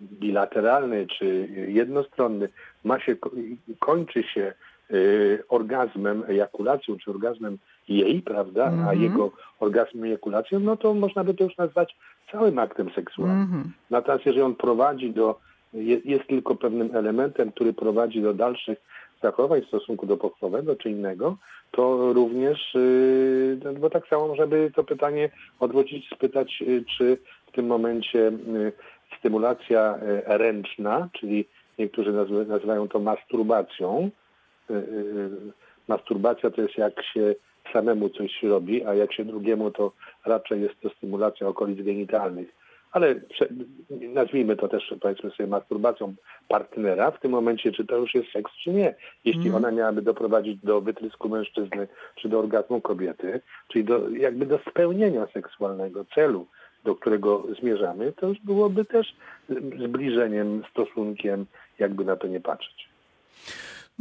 bilateralny 0.01 1.07
czy 1.07 1.47
jednostronny 1.67 2.50
ma 2.83 3.00
się, 3.00 3.15
kończy 3.79 4.23
się 4.23 4.53
orgazmem, 5.50 6.24
ejakulacją 6.27 6.98
czy 6.98 7.12
orgazmem 7.12 7.57
jej, 7.88 8.21
prawda, 8.21 8.65
a 8.65 8.69
Mhm. 8.71 9.01
jego 9.01 9.31
orgazmem, 9.60 10.03
ejakulacją, 10.03 10.60
no 10.60 10.77
to 10.77 10.93
można 10.93 11.24
by 11.24 11.33
to 11.33 11.43
już 11.43 11.57
nazwać 11.57 11.95
całym 12.31 12.60
aktem 12.60 12.89
seksualnym. 12.95 13.41
Mhm. 13.41 13.71
Natomiast 13.89 14.25
jeżeli 14.25 14.41
on 14.43 14.55
prowadzi 14.55 15.10
do, 15.12 15.39
je- 15.74 16.01
jest 16.05 16.27
tylko 16.27 16.55
pewnym 16.55 16.95
elementem, 16.95 17.51
który 17.51 17.74
prowadzi 17.74 18.21
do 18.21 18.33
dalszych 18.33 18.77
zachowań 19.24 19.62
w 19.62 19.67
stosunku 19.67 20.05
do 20.07 20.17
pochwowego 20.17 20.75
czy 20.75 20.89
innego, 20.89 21.38
to 21.71 22.13
również, 22.13 22.74
yy, 22.74 23.57
no 23.63 23.74
bo 23.74 23.89
tak 23.89 24.07
samo 24.07 24.27
można 24.27 24.48
by 24.48 24.71
to 24.75 24.83
pytanie 24.83 25.29
odwrócić, 25.60 26.10
spytać, 26.10 26.62
yy, 26.62 26.83
czy 26.98 27.17
w 27.48 27.51
tym 27.51 27.65
momencie 27.67 28.31
stymulacja 29.19 29.98
ręczna, 30.25 31.10
czyli 31.13 31.45
niektórzy 31.79 32.13
nazywają 32.48 32.88
to 32.88 33.00
masturbacją, 33.00 34.10
masturbacja 35.87 36.49
to 36.49 36.61
jest 36.61 36.77
jak 36.77 37.03
się 37.03 37.35
samemu 37.73 38.09
coś 38.09 38.43
robi, 38.43 38.85
a 38.85 38.93
jak 38.93 39.13
się 39.13 39.25
drugiemu, 39.25 39.71
to 39.71 39.91
raczej 40.25 40.61
jest 40.61 40.79
to 40.81 40.89
stymulacja 40.89 41.47
okolic 41.47 41.85
genitalnych. 41.85 42.61
Ale 42.91 43.15
nazwijmy 43.89 44.55
to 44.55 44.67
też, 44.67 44.93
powiedzmy 45.01 45.31
sobie, 45.31 45.47
masturbacją 45.47 46.13
partnera 46.47 47.11
w 47.11 47.19
tym 47.19 47.31
momencie, 47.31 47.71
czy 47.71 47.85
to 47.85 47.97
już 47.97 48.15
jest 48.15 48.31
seks, 48.31 48.51
czy 48.63 48.69
nie. 48.69 48.95
Jeśli 49.25 49.51
ona 49.51 49.71
miałaby 49.71 50.01
doprowadzić 50.01 50.57
do 50.63 50.81
wytrysku 50.81 51.29
mężczyzny, 51.29 51.87
czy 52.15 52.29
do 52.29 52.39
orgazmu 52.39 52.81
kobiety, 52.81 53.41
czyli 53.67 53.85
do, 53.85 54.09
jakby 54.09 54.45
do 54.45 54.59
spełnienia 54.69 55.27
seksualnego 55.33 56.05
celu, 56.05 56.47
do 56.83 56.95
którego 56.95 57.43
zmierzamy, 57.59 58.11
to 58.11 58.27
już 58.27 58.39
byłoby 58.39 58.85
też 58.85 59.15
zbliżeniem, 59.85 60.63
stosunkiem, 60.71 61.45
jakby 61.79 62.05
na 62.05 62.15
to 62.15 62.27
nie 62.27 62.39
patrzeć. 62.39 62.89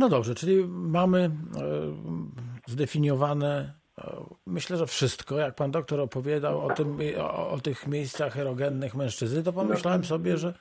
No 0.00 0.09
dobrze, 0.09 0.35
czyli 0.35 0.64
mamy 0.69 1.19
e, 1.19 1.30
zdefiniowane, 2.66 3.73
e, 3.99 4.16
myślę, 4.47 4.76
że 4.76 4.87
wszystko. 4.87 5.38
Jak 5.38 5.54
pan 5.54 5.71
doktor 5.71 6.00
opowiadał 6.00 6.61
o, 6.66 6.75
tym, 6.75 6.99
o, 7.21 7.50
o 7.50 7.61
tych 7.61 7.87
miejscach 7.87 8.38
erogennych 8.38 8.95
mężczyzny, 8.95 9.42
to 9.42 9.52
pomyślałem 9.52 10.04
sobie, 10.04 10.37
że, 10.37 10.54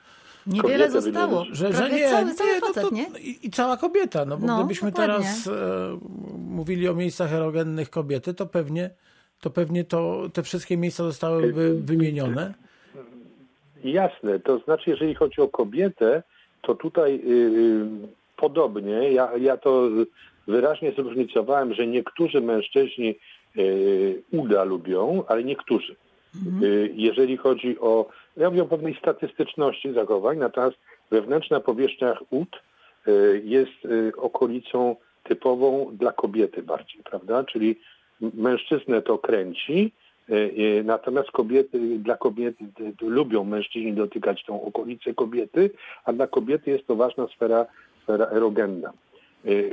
Niewiele 0.46 0.90
zostało. 0.90 1.44
że, 1.52 1.72
że 1.72 1.90
nie, 1.90 2.10
cały, 2.10 2.34
cały 2.34 2.50
nie, 2.50 2.60
no 2.60 2.66
facet, 2.66 2.82
to, 2.82 2.94
nie? 2.94 3.06
I, 3.20 3.46
I 3.46 3.50
cała 3.50 3.76
kobieta. 3.76 4.24
No 4.24 4.36
bo 4.36 4.46
No, 4.46 4.58
gdybyśmy 4.58 4.90
dokładnie. 4.90 5.14
teraz 5.14 5.46
e, 5.46 5.98
mówili 6.38 6.88
o 6.88 6.94
miejscach 6.94 7.32
erogennych 7.32 7.90
kobiety, 7.90 8.34
to 8.34 8.46
pewnie 8.46 8.90
to, 9.40 9.50
pewnie 9.50 9.84
to 9.84 10.28
te 10.32 10.42
wszystkie 10.42 10.76
miejsca 10.76 11.04
zostałyby 11.04 11.80
wymienione. 11.82 12.54
Jasne, 13.84 14.40
to 14.40 14.58
znaczy, 14.58 14.90
jeżeli 14.90 15.14
chodzi 15.14 15.40
o 15.40 15.48
kobietę, 15.48 16.22
to 16.62 16.74
tutaj 16.74 17.20
yy, 17.24 17.86
podobnie, 18.40 19.12
ja, 19.12 19.30
ja 19.36 19.56
to 19.56 19.88
wyraźnie 20.46 20.92
zróżnicowałem, 20.92 21.74
że 21.74 21.86
niektórzy 21.86 22.40
mężczyźni 22.40 23.14
yy, 23.56 24.22
uda 24.32 24.64
lubią, 24.64 25.24
ale 25.28 25.44
niektórzy. 25.44 25.96
Yy, 26.60 26.90
jeżeli 26.94 27.36
chodzi 27.36 27.78
o, 27.80 28.08
ja 28.36 28.50
mówię 28.50 28.62
o 28.62 28.66
pewnej 28.66 28.94
statystyczności 28.94 29.92
zachowań, 29.92 30.38
natomiast 30.38 30.76
wewnętrzna 31.10 31.60
powierzchnia 31.60 32.16
ud 32.30 32.48
yy, 33.06 33.42
jest 33.44 33.78
okolicą 34.16 34.96
typową 35.22 35.90
dla 35.92 36.12
kobiety 36.12 36.62
bardziej, 36.62 37.02
prawda? 37.02 37.44
Czyli 37.44 37.76
mężczyznę 38.20 39.02
to 39.02 39.18
kręci, 39.18 39.92
E, 40.30 40.34
e, 40.78 40.82
Natomiast 40.82 41.30
kobiety, 41.30 41.98
dla 41.98 42.16
kobiety 42.16 42.64
lubią 43.00 43.44
mężczyźni 43.44 43.92
dotykać 43.92 44.44
tą 44.44 44.62
okolicę 44.62 45.14
kobiety, 45.14 45.70
a 46.04 46.12
dla 46.12 46.26
kobiety 46.26 46.70
jest 46.70 46.86
to 46.86 46.96
ważna 46.96 47.26
sfera, 47.26 47.66
sfera 48.02 48.26
erogenna. 48.26 48.92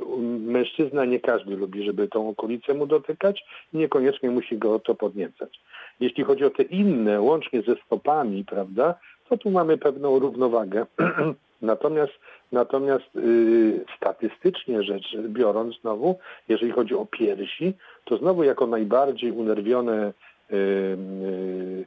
U- 0.06 0.18
Mężczyzna 0.58 1.06
nie 1.06 1.20
każdy 1.20 1.56
lubi, 1.56 1.86
żeby 1.86 2.08
tą 2.08 2.30
okolicę 2.30 2.74
mu 2.74 2.86
dotykać 2.88 3.44
niekoniecznie 3.74 4.30
musi 4.32 4.58
go 4.58 4.74
o 4.76 4.80
to 4.80 4.96
podniecać. 4.96 5.60
Jeśli 6.00 6.24
chodzi 6.24 6.46
o 6.46 6.50
te 6.50 6.64
inne, 6.64 7.22
łącznie 7.22 7.62
ze 7.62 7.76
stopami, 7.86 8.46
prawda, 8.46 8.96
to 9.30 9.38
tu 9.38 9.52
mamy 9.52 9.78
pewną 9.78 10.20
równowagę. 10.20 10.86
natomiast 11.62 12.14
natomiast 12.52 13.16
y, 13.16 13.86
statystycznie 13.98 14.84
rzecz 14.84 15.18
biorąc 15.28 15.82
znowu, 15.82 16.20
jeżeli 16.50 16.72
chodzi 16.72 16.96
o 16.96 17.06
piersi, 17.06 17.74
to 18.06 18.18
znowu 18.18 18.44
jako 18.44 18.68
najbardziej 18.68 19.32
unerwione 19.32 20.14
y, 20.52 20.56
y, 20.56 20.58
y, 20.58 21.86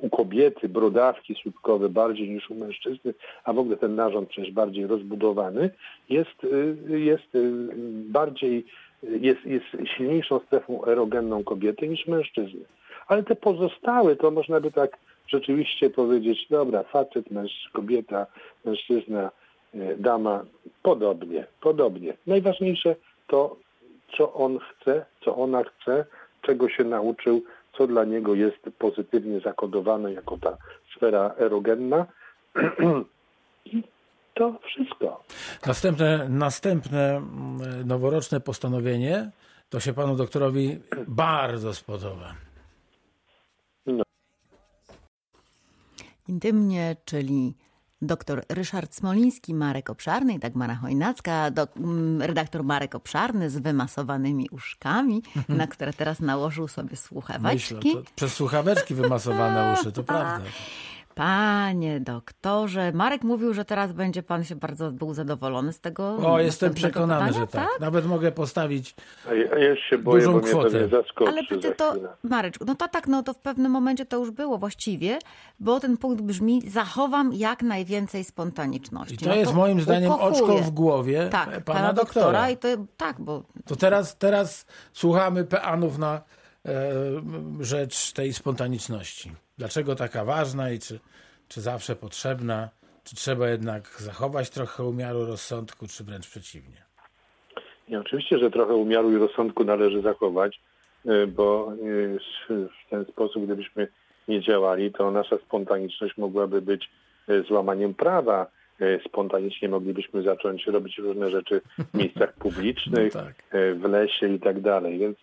u 0.00 0.10
kobiety 0.10 0.68
brodawki 0.68 1.34
słupkowe 1.42 1.88
bardziej 1.88 2.30
niż 2.30 2.50
u 2.50 2.54
mężczyzny, 2.54 3.14
a 3.44 3.52
w 3.52 3.58
ogóle 3.58 3.76
ten 3.76 3.94
narząd 3.94 4.28
przecież 4.28 4.52
bardziej 4.52 4.86
rozbudowany, 4.86 5.70
jest, 6.08 6.44
y, 6.44 7.00
jest 7.00 7.34
y, 7.34 7.68
bardziej, 8.08 8.66
jest, 9.02 9.46
jest 9.46 9.66
silniejszą 9.96 10.38
strefą 10.38 10.84
erogenną 10.84 11.44
kobiety 11.44 11.88
niż 11.88 12.06
mężczyzny. 12.06 12.60
Ale 13.06 13.22
te 13.22 13.36
pozostałe, 13.36 14.16
to 14.16 14.30
można 14.30 14.60
by 14.60 14.72
tak 14.72 14.96
rzeczywiście 15.28 15.90
powiedzieć, 15.90 16.46
dobra, 16.50 16.82
facet, 16.82 17.26
kobieta, 17.72 18.26
mężczyzna, 18.64 19.30
y, 19.74 19.96
dama, 19.98 20.44
podobnie, 20.82 21.46
podobnie. 21.60 22.14
Najważniejsze 22.26 22.96
to, 23.26 23.56
co 24.16 24.32
on 24.32 24.58
chce, 24.58 25.04
co 25.24 25.36
ona 25.36 25.64
chce, 25.64 26.04
czego 26.42 26.68
się 26.68 26.84
nauczył, 26.84 27.42
co 27.76 27.86
dla 27.86 28.04
niego 28.04 28.34
jest 28.34 28.60
pozytywnie 28.78 29.40
zakodowane 29.40 30.12
jako 30.12 30.38
ta 30.38 30.56
sfera 30.96 31.34
erogenna. 31.38 32.06
I 33.64 33.82
to 34.34 34.58
wszystko. 34.66 35.24
Następne, 35.66 36.28
następne 36.28 37.16
mm, 37.16 37.86
noworoczne 37.86 38.40
postanowienie 38.40 39.30
to 39.68 39.80
się 39.80 39.92
panu 39.92 40.16
doktorowi 40.16 40.80
bardzo 41.08 41.74
spodoba. 41.74 42.34
Intymnie, 46.28 46.96
czyli 47.04 47.54
dr 48.06 48.44
Ryszard 48.48 48.94
Smoliński, 48.94 49.54
Marek 49.54 49.90
Obszarny 49.90 50.34
i 50.34 50.38
Dagmara 50.38 50.74
Chojnacka, 50.74 51.50
do, 51.50 51.68
mm, 51.76 52.22
redaktor 52.22 52.64
Marek 52.64 52.94
Obszarny 52.94 53.50
z 53.50 53.58
wymasowanymi 53.58 54.48
uszkami, 54.50 55.22
na 55.48 55.66
które 55.66 55.92
teraz 55.92 56.20
nałożył 56.20 56.68
sobie 56.68 56.90
Myślę, 56.90 57.06
słuchaweczki. 57.06 57.92
to 57.92 58.02
przez 58.16 58.32
słuchaweczki 58.32 58.94
wymasowane 58.94 59.72
uszy, 59.80 59.92
to 59.92 60.04
prawda. 60.04 60.44
Panie 61.14 62.00
doktorze, 62.00 62.92
Marek 62.92 63.22
mówił, 63.22 63.54
że 63.54 63.64
teraz 63.64 63.92
będzie 63.92 64.22
pan 64.22 64.44
się 64.44 64.56
bardzo 64.56 64.92
był 64.92 65.14
zadowolony 65.14 65.72
z 65.72 65.80
tego. 65.80 66.16
O, 66.16 66.40
jestem 66.40 66.74
przekonany, 66.74 67.26
pytania, 67.26 67.46
że 67.46 67.52
tak. 67.52 67.68
Nawet 67.80 68.06
mogę 68.06 68.32
postawić 68.32 68.94
A 69.30 69.34
ja, 69.34 69.58
ja 69.58 69.76
się 69.76 69.98
boję, 69.98 70.20
Dużą 70.24 70.32
bo 70.32 70.38
mnie 70.38 70.48
kwotę. 70.50 70.88
Ale 71.26 71.42
przecież 71.42 71.76
to. 71.76 71.94
Mareczku, 72.22 72.64
no 72.64 72.74
to 72.74 72.88
tak, 72.88 73.06
no 73.06 73.22
to 73.22 73.32
w 73.34 73.38
pewnym 73.38 73.72
momencie 73.72 74.06
to 74.06 74.16
już 74.16 74.30
było 74.30 74.58
właściwie, 74.58 75.18
bo 75.60 75.80
ten 75.80 75.96
punkt 75.96 76.22
brzmi, 76.22 76.62
zachowam 76.70 77.32
jak 77.32 77.62
najwięcej 77.62 78.24
spontaniczności. 78.24 79.14
I 79.14 79.18
to 79.18 79.28
No 79.28 79.34
jest 79.34 79.54
moim 79.54 79.80
zdaniem 79.80 80.10
ukochuję. 80.12 80.32
oczko 80.32 80.58
w 80.58 80.70
głowie 80.70 81.28
tak, 81.30 81.64
pana, 81.64 81.92
doktora. 81.92 82.50
I 82.50 82.56
to, 82.56 82.68
tak, 82.96 83.20
bo 83.20 83.42
To 83.66 83.76
teraz, 83.76 84.16
teraz 84.18 84.66
słuchamy 84.92 85.44
peanów 85.44 85.98
na 85.98 86.20
e, 86.66 86.70
rzecz 87.60 88.12
tej 88.12 88.32
spontaniczności. 88.32 89.32
Dlaczego 89.58 89.94
taka 89.94 90.24
ważna 90.24 90.70
i 90.70 90.78
czy, 90.78 90.98
czy 91.48 91.60
zawsze 91.60 91.96
potrzebna? 91.96 92.68
Czy 93.04 93.16
trzeba 93.16 93.48
jednak 93.48 93.88
zachować 93.98 94.50
trochę 94.50 94.82
umiaru 94.84 95.24
rozsądku, 95.26 95.86
czy 95.88 96.04
wręcz 96.04 96.28
przeciwnie? 96.30 96.82
Nie, 97.88 98.00
oczywiście, 98.00 98.38
że 98.38 98.50
trochę 98.50 98.74
umiaru 98.74 99.12
i 99.12 99.16
rozsądku 99.16 99.64
należy 99.64 100.02
zachować, 100.02 100.60
y, 101.06 101.26
bo 101.26 101.72
y, 101.72 102.18
w 102.50 102.90
ten 102.90 103.04
sposób, 103.04 103.44
gdybyśmy 103.44 103.88
nie 104.28 104.40
działali, 104.40 104.92
to 104.92 105.10
nasza 105.10 105.36
spontaniczność 105.38 106.16
mogłaby 106.16 106.62
być 106.62 106.90
y, 107.28 107.42
złamaniem 107.42 107.94
prawa. 107.94 108.46
Spontanicznie 109.08 109.68
moglibyśmy 109.68 110.22
zacząć 110.22 110.66
robić 110.66 110.98
różne 110.98 111.30
rzeczy 111.30 111.60
w 111.92 111.98
miejscach 111.98 112.32
publicznych, 112.44 113.14
No 113.14 113.20
tak. 113.22 113.34
w 113.74 113.84
lesie 113.84 114.28
i 114.34 114.40
tak 114.40 114.60
dalej. 114.60 114.98
Więc 114.98 115.16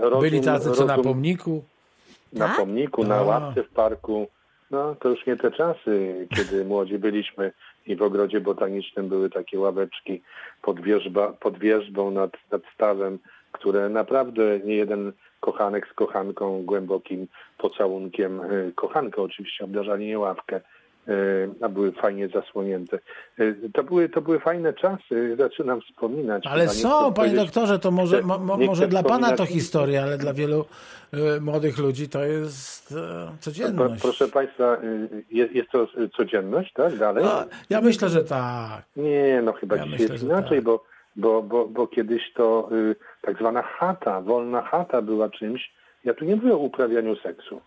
rozum, 0.00 0.20
Byli 0.20 0.40
tacy, 0.40 0.70
co 0.70 0.84
na 0.86 0.96
rozum- 0.96 1.02
pomniku. 1.02 1.64
Na 2.34 2.48
Tak? 2.48 2.56
pomniku, 2.56 3.04
na 3.04 3.16
A. 3.16 3.22
ławce 3.22 3.62
w 3.62 3.68
parku. 3.70 4.26
No 4.70 4.94
to 4.94 5.08
już 5.08 5.26
nie 5.26 5.36
te 5.36 5.50
czasy, 5.50 6.26
kiedy 6.36 6.64
młodzi 6.70 6.98
byliśmy 6.98 7.52
i 7.86 7.96
w 7.96 8.02
ogrodzie 8.02 8.40
botanicznym 8.40 9.08
były 9.08 9.30
takie 9.30 9.58
ławeczki 9.58 10.22
pod, 10.62 10.80
wierzba, 10.80 11.32
pod 11.32 11.58
wierzbą 11.58 12.10
nad, 12.10 12.32
nad 12.52 12.62
stawem, 12.74 13.18
które 13.52 13.88
naprawdę 13.88 14.58
nie 14.64 14.74
jeden 14.74 15.12
kochanek 15.40 15.88
z 15.88 15.92
kochanką 15.92 16.62
głębokim 16.62 17.26
pocałunkiem, 17.58 18.40
y, 18.40 18.72
kochankę 18.74 19.22
oczywiście 19.22 19.64
obdarzali 19.64 20.06
nie 20.06 20.18
ławkę, 20.18 20.60
a 21.60 21.68
były 21.68 21.92
fajnie 21.92 22.28
zasłonięte. 22.28 22.98
To 23.74 23.82
były, 23.82 24.08
to 24.08 24.20
były 24.20 24.40
fajne 24.40 24.72
czasy, 24.72 25.36
zaczynam 25.38 25.80
wspominać. 25.80 26.46
Ale 26.46 26.68
są, 26.68 27.12
panie 27.12 27.34
doktorze, 27.34 27.78
to 27.78 27.90
może, 27.90 28.22
mo, 28.22 28.38
może 28.38 28.88
dla 28.88 29.02
pana 29.02 29.32
to 29.32 29.46
historia, 29.46 30.02
ale 30.02 30.18
dla 30.18 30.32
wielu 30.34 30.64
młodych 31.40 31.78
ludzi 31.78 32.08
to 32.08 32.24
jest 32.24 32.94
codzienność. 33.40 34.02
Proszę 34.02 34.28
państwa, 34.28 34.76
jest, 35.30 35.52
jest 35.52 35.70
to 35.70 35.86
codzienność, 36.16 36.72
tak? 36.72 36.96
Dalej? 36.96 37.24
No, 37.24 37.44
ja 37.70 37.80
myślę, 37.80 38.08
że 38.08 38.24
tak. 38.24 38.82
Nie, 38.96 39.42
no 39.42 39.52
chyba 39.52 39.76
ja 39.76 39.82
dzisiaj 39.82 39.98
myślę, 39.98 40.14
jest 40.14 40.24
inaczej, 40.24 40.58
tak. 40.58 40.64
bo, 40.64 40.84
bo, 41.16 41.42
bo, 41.42 41.68
bo 41.68 41.86
kiedyś 41.86 42.32
to 42.34 42.68
y, 42.72 42.96
tak 43.22 43.38
zwana 43.38 43.62
chata, 43.62 44.20
wolna 44.20 44.62
chata 44.62 45.02
była 45.02 45.30
czymś, 45.30 45.72
ja 46.04 46.14
tu 46.14 46.24
nie 46.24 46.36
mówię 46.36 46.54
o 46.54 46.58
uprawianiu 46.58 47.16
seksu. 47.16 47.60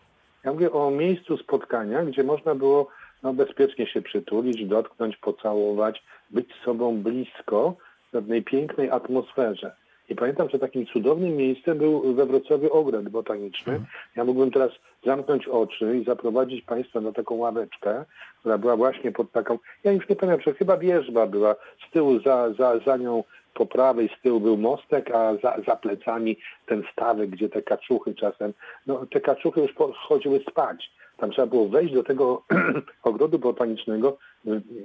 Ja 0.43 0.53
mówię 0.53 0.71
o 0.71 0.91
miejscu 0.91 1.37
spotkania, 1.37 2.05
gdzie 2.05 2.23
można 2.23 2.55
było 2.55 2.87
no, 3.23 3.33
bezpiecznie 3.33 3.87
się 3.87 4.01
przytulić, 4.01 4.65
dotknąć, 4.65 5.17
pocałować, 5.17 6.03
być 6.29 6.49
sobą 6.65 6.97
blisko 6.97 7.75
w 8.07 8.11
pewnej 8.11 8.43
pięknej 8.43 8.89
atmosferze. 8.89 9.75
I 10.09 10.15
pamiętam, 10.15 10.49
że 10.49 10.59
takim 10.59 10.85
cudownym 10.85 11.35
miejscem 11.35 11.77
był 11.77 12.13
we 12.13 12.25
Wrocławiu 12.25 12.73
ogród 12.73 13.09
botaniczny. 13.09 13.81
Ja 14.15 14.23
mógłbym 14.23 14.51
teraz 14.51 14.71
zamknąć 15.05 15.47
oczy 15.47 15.97
i 15.97 16.03
zaprowadzić 16.03 16.65
Państwa 16.65 17.01
na 17.01 17.11
taką 17.11 17.35
ławeczkę, 17.35 18.05
która 18.39 18.57
była 18.57 18.75
właśnie 18.75 19.11
pod 19.11 19.31
taką, 19.31 19.59
ja 19.83 19.91
już 19.91 20.09
nie 20.09 20.15
pamiętam, 20.15 20.41
że 20.41 20.53
chyba 20.53 20.77
wierzba 20.77 21.27
była, 21.27 21.55
z 21.87 21.91
tyłu 21.91 22.19
za, 22.19 22.53
za, 22.53 22.79
za 22.79 22.97
nią 22.97 23.23
po 23.53 23.65
prawej 23.65 24.09
z 24.19 24.21
tyłu 24.21 24.39
był 24.39 24.57
mostek, 24.57 25.11
a 25.11 25.35
za, 25.43 25.57
za 25.67 25.75
plecami 25.75 26.37
ten 26.65 26.83
stawek, 26.91 27.29
gdzie 27.29 27.49
te 27.49 27.61
kaczuchy 27.61 28.15
czasem, 28.15 28.53
no 28.87 29.05
te 29.05 29.21
kaczuchy 29.21 29.61
już 29.61 29.73
chodziły 30.07 30.39
spać. 30.49 30.91
Tam 31.17 31.31
trzeba 31.31 31.47
było 31.47 31.69
wejść 31.69 31.93
do 31.93 32.03
tego 32.03 32.43
ogrodu 33.03 33.39
botanicznego, 33.39 34.17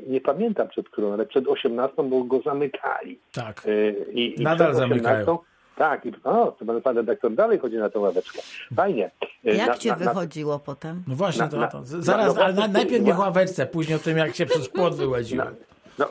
nie 0.06 0.20
pamiętam 0.20 0.68
przed 0.68 0.88
którą, 0.88 1.12
ale 1.12 1.26
przed 1.26 1.48
18, 1.48 2.02
bo 2.02 2.24
go 2.24 2.40
zamykali. 2.40 3.18
Tak. 3.32 3.66
Y, 3.66 4.06
I, 4.12 4.40
i 4.40 4.44
Nadal 4.44 4.74
zamykają. 4.74 5.38
Tak, 5.76 6.06
i 6.06 6.12
o, 6.24 6.56
to 6.58 6.80
pan 6.82 6.96
redaktor 6.96 7.34
dalej 7.34 7.58
chodzi 7.58 7.76
na 7.76 7.90
tę 7.90 7.98
ławeczkę. 7.98 8.38
Fajnie. 8.76 9.10
Y, 9.46 9.54
jak 9.54 9.68
na, 9.68 9.74
cię 9.74 9.90
na, 9.90 9.96
wychodziło 9.96 10.52
na, 10.52 10.58
potem? 10.58 11.02
No 11.08 11.14
właśnie, 11.14 11.48
to, 11.48 11.68
to, 11.68 11.80
zaraz, 11.84 12.38
ale 12.38 12.68
najpierw 12.68 13.04
niech 13.04 13.18
ławeczce, 13.18 13.66
później 13.66 13.96
o 13.96 13.98
tym, 13.98 14.16
jak 14.18 14.34
się 14.34 14.46
przez 14.46 14.68
płot 14.68 14.94
wyłaziłem. 14.94 15.54
No, 15.98 16.08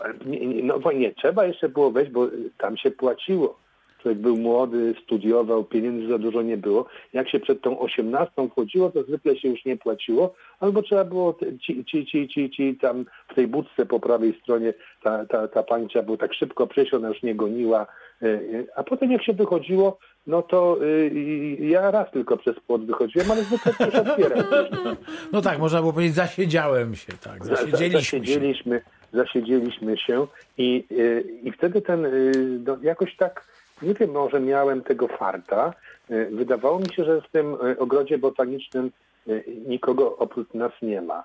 no, 0.64 0.80
no 0.86 0.92
nie, 0.92 1.14
trzeba 1.16 1.46
jeszcze 1.46 1.70
było 1.70 1.92
wejść, 1.92 2.12
bo 2.12 2.28
tam 2.58 2.78
się 2.78 2.92
płaciło. 2.92 3.60
Człowiek 4.02 4.20
był 4.20 4.38
młody, 4.38 4.96
studiował, 5.04 5.64
pieniędzy 5.64 6.08
za 6.08 6.18
dużo 6.18 6.42
nie 6.42 6.58
było. 6.58 6.86
Jak 7.14 7.30
się 7.30 7.40
przed 7.40 7.62
tą 7.62 7.80
osiemnastą 7.80 8.50
chodziło, 8.50 8.90
to 8.90 9.04
zwykle 9.04 9.38
się 9.38 9.50
już 9.50 9.66
nie 9.66 9.78
płaciło, 9.78 10.34
albo 10.60 10.82
trzeba 10.82 11.06
było 11.06 11.38
ci, 11.62 11.86
ci, 11.86 12.06
ci, 12.06 12.28
ci, 12.28 12.50
ci 12.50 12.76
tam 12.82 13.06
w 13.28 13.36
tej 13.36 13.48
budce 13.48 13.86
po 13.86 14.00
prawej 14.00 14.40
stronie 14.42 14.74
ta, 15.04 15.26
ta, 15.26 15.48
ta 15.48 15.64
trzeba 15.90 16.06
było 16.06 16.18
tak 16.18 16.34
szybko 16.34 16.68
przejść, 16.68 16.94
ona 16.94 17.08
już 17.08 17.24
nie 17.24 17.36
goniła. 17.36 17.88
E, 18.22 18.26
e, 18.26 18.40
a 18.76 18.84
potem 18.84 19.12
jak 19.12 19.24
się 19.24 19.34
wychodziło, 19.34 19.98
no 20.28 20.42
to 20.42 20.78
y, 20.84 21.58
ja 21.60 21.92
raz 21.92 22.12
tylko 22.12 22.38
przez 22.38 22.60
płot 22.60 22.86
wychodziłem, 22.86 23.32
ale 23.32 23.44
zwykle 23.44 23.74
też 23.74 23.96
otwierałem. 23.96 24.96
No 25.32 25.42
tak, 25.42 25.60
można 25.60 25.80
było 25.80 25.94
powiedzieć, 25.94 26.16
zasiedziałem 26.16 26.96
się, 26.96 27.14
tak, 27.24 27.46
zasiedzieliśmy, 27.46 28.00
zasiedzieliśmy 28.00 28.80
się. 28.80 29.02
Zasiedzieliśmy 29.14 29.98
się 29.98 30.28
i, 30.58 30.84
y, 30.92 31.24
i 31.44 31.52
wtedy 31.52 31.82
ten, 31.82 32.06
y, 32.06 32.32
no, 32.66 32.78
jakoś 32.84 33.16
tak 33.16 33.46
nie 33.82 33.94
wiem, 33.94 34.12
może 34.12 34.40
miałem 34.40 34.82
tego 34.82 35.08
farta. 35.08 35.74
E, 36.10 36.26
wydawało 36.26 36.80
mi 36.80 36.90
się, 36.96 37.06
że 37.06 37.22
w 37.22 37.30
tym 37.30 37.56
e, 37.56 37.80
ogrodzie 37.80 38.18
botanicznym 38.18 38.92
e, 39.28 39.32
nikogo 39.68 40.18
oprócz 40.18 40.54
nas 40.54 40.72
nie 40.82 41.02
ma. 41.02 41.24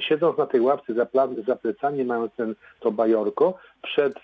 Siedząc 0.00 0.38
na 0.38 0.46
tej 0.46 0.60
ławce 0.60 0.94
za, 0.94 1.06
za 1.46 1.56
plecami, 1.56 2.04
mając 2.04 2.32
ten, 2.36 2.54
to 2.80 2.90
bajorko, 2.90 3.58
przed, 3.82 4.14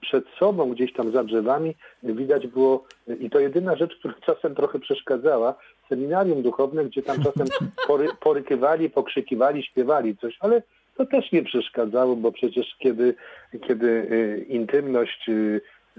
przed 0.00 0.24
sobą, 0.38 0.70
gdzieś 0.70 0.92
tam 0.92 1.12
za 1.12 1.24
drzewami, 1.24 1.74
widać 2.02 2.46
było, 2.46 2.84
i 3.20 3.30
to 3.30 3.40
jedyna 3.40 3.76
rzecz, 3.76 3.96
która 3.98 4.14
czasem 4.26 4.54
trochę 4.54 4.78
przeszkadzała, 4.78 5.54
seminarium 5.88 6.42
duchowne, 6.42 6.84
gdzie 6.84 7.02
tam 7.02 7.16
czasem 7.22 7.46
pory, 7.88 8.08
porykywali, 8.20 8.90
pokrzykiwali, 8.90 9.62
śpiewali 9.62 10.16
coś, 10.16 10.36
ale 10.40 10.62
to 10.96 11.06
też 11.06 11.32
nie 11.32 11.42
przeszkadzało, 11.42 12.16
bo 12.16 12.32
przecież 12.32 12.76
kiedy, 12.78 13.14
kiedy 13.66 14.06
intymność 14.48 15.30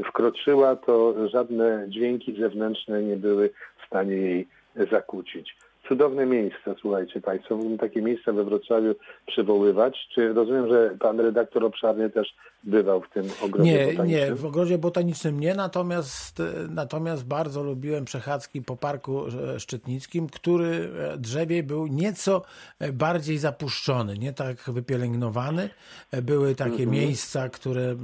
wkroczyła, 0.04 0.76
to 0.76 1.14
żadne 1.30 1.86
dźwięki 1.90 2.36
zewnętrzne 2.40 3.04
nie 3.04 3.16
były 3.16 3.50
w 3.84 3.88
stanie 3.88 4.16
jej 4.16 4.48
zakłócić. 4.92 5.56
Cudowne 5.88 6.26
miejsca, 6.26 6.76
słuchajcie 6.82 7.22
Państwo. 7.22 7.56
Mógłbym 7.56 7.78
takie 7.78 8.02
miejsca 8.02 8.34
we 8.34 8.44
Wrocławiu 8.44 8.96
przywoływać. 9.28 10.08
Czy 10.14 10.34
rozumiem, 10.34 10.68
że 10.70 10.98
pan 11.00 11.20
redaktor 11.20 11.66
obszarny 11.66 12.10
też 12.10 12.36
bywał 12.66 13.02
w 13.02 13.10
tym 13.10 13.30
ogrodzie 13.42 13.72
nie, 13.72 13.78
botanicznym? 13.78 14.08
Nie, 14.08 14.36
w 14.36 14.46
ogrodzie 14.46 14.78
botanicznym 14.78 15.40
nie, 15.40 15.56
natomiast, 15.56 16.42
natomiast 16.70 17.26
bardzo 17.26 17.64
lubiłem 17.64 18.06
przechadzki 18.06 18.62
po 18.62 18.78
Parku 18.78 19.26
Szczytnickim, 19.58 20.30
który 20.30 20.90
e, 21.14 21.18
drzewiej 21.18 21.64
był 21.64 21.88
nieco 21.88 22.42
e, 22.80 22.92
bardziej 22.92 23.38
zapuszczony, 23.38 24.18
nie 24.18 24.34
tak 24.34 24.58
wypielęgnowany. 24.72 25.70
E, 26.12 26.22
były 26.22 26.56
takie 26.56 26.72
mhm. 26.72 26.90
miejsca, 26.90 27.50
które 27.50 27.96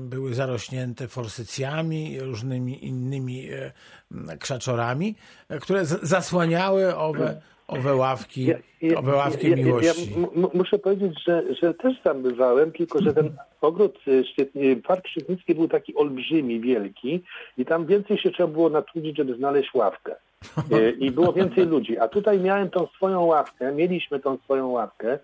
były 0.00 0.34
zarośnięte 0.34 1.08
forsycjami, 1.08 2.20
różnymi 2.20 2.86
innymi 2.86 3.48
krzaczorami, 4.38 5.14
które 5.60 5.86
zasłaniały 5.86 6.96
owe 6.96 7.40
owe 7.68 7.96
ławki, 7.96 8.46
ja, 8.46 8.98
owe 8.98 9.12
ławki 9.12 9.50
ja, 9.50 9.56
miłości. 9.56 10.10
Ja, 10.10 10.48
muszę 10.54 10.78
powiedzieć, 10.78 11.24
że, 11.26 11.42
że 11.62 11.74
też 11.74 12.00
tam 12.04 12.22
bywałem, 12.22 12.72
tylko 12.72 13.02
że 13.02 13.14
ten 13.14 13.30
ogród, 13.60 13.98
y, 14.56 14.82
park 14.86 15.08
Szczytnicki 15.08 15.54
był 15.54 15.68
taki 15.68 15.94
olbrzymi, 15.94 16.60
wielki 16.60 17.22
i 17.58 17.64
tam 17.64 17.86
więcej 17.86 18.18
się 18.18 18.30
trzeba 18.30 18.48
było 18.48 18.70
natrudzić, 18.70 19.16
żeby 19.16 19.34
znaleźć 19.34 19.74
ławkę. 19.74 20.14
Y, 20.72 20.96
I 20.98 21.10
było 21.10 21.32
więcej 21.32 21.66
ludzi. 21.66 21.98
A 21.98 22.08
tutaj 22.08 22.40
miałem 22.40 22.70
tą 22.70 22.86
swoją 22.86 23.24
ławkę, 23.24 23.72
mieliśmy 23.72 24.20
tą 24.20 24.38
swoją 24.38 24.68
ławkę 24.68 25.18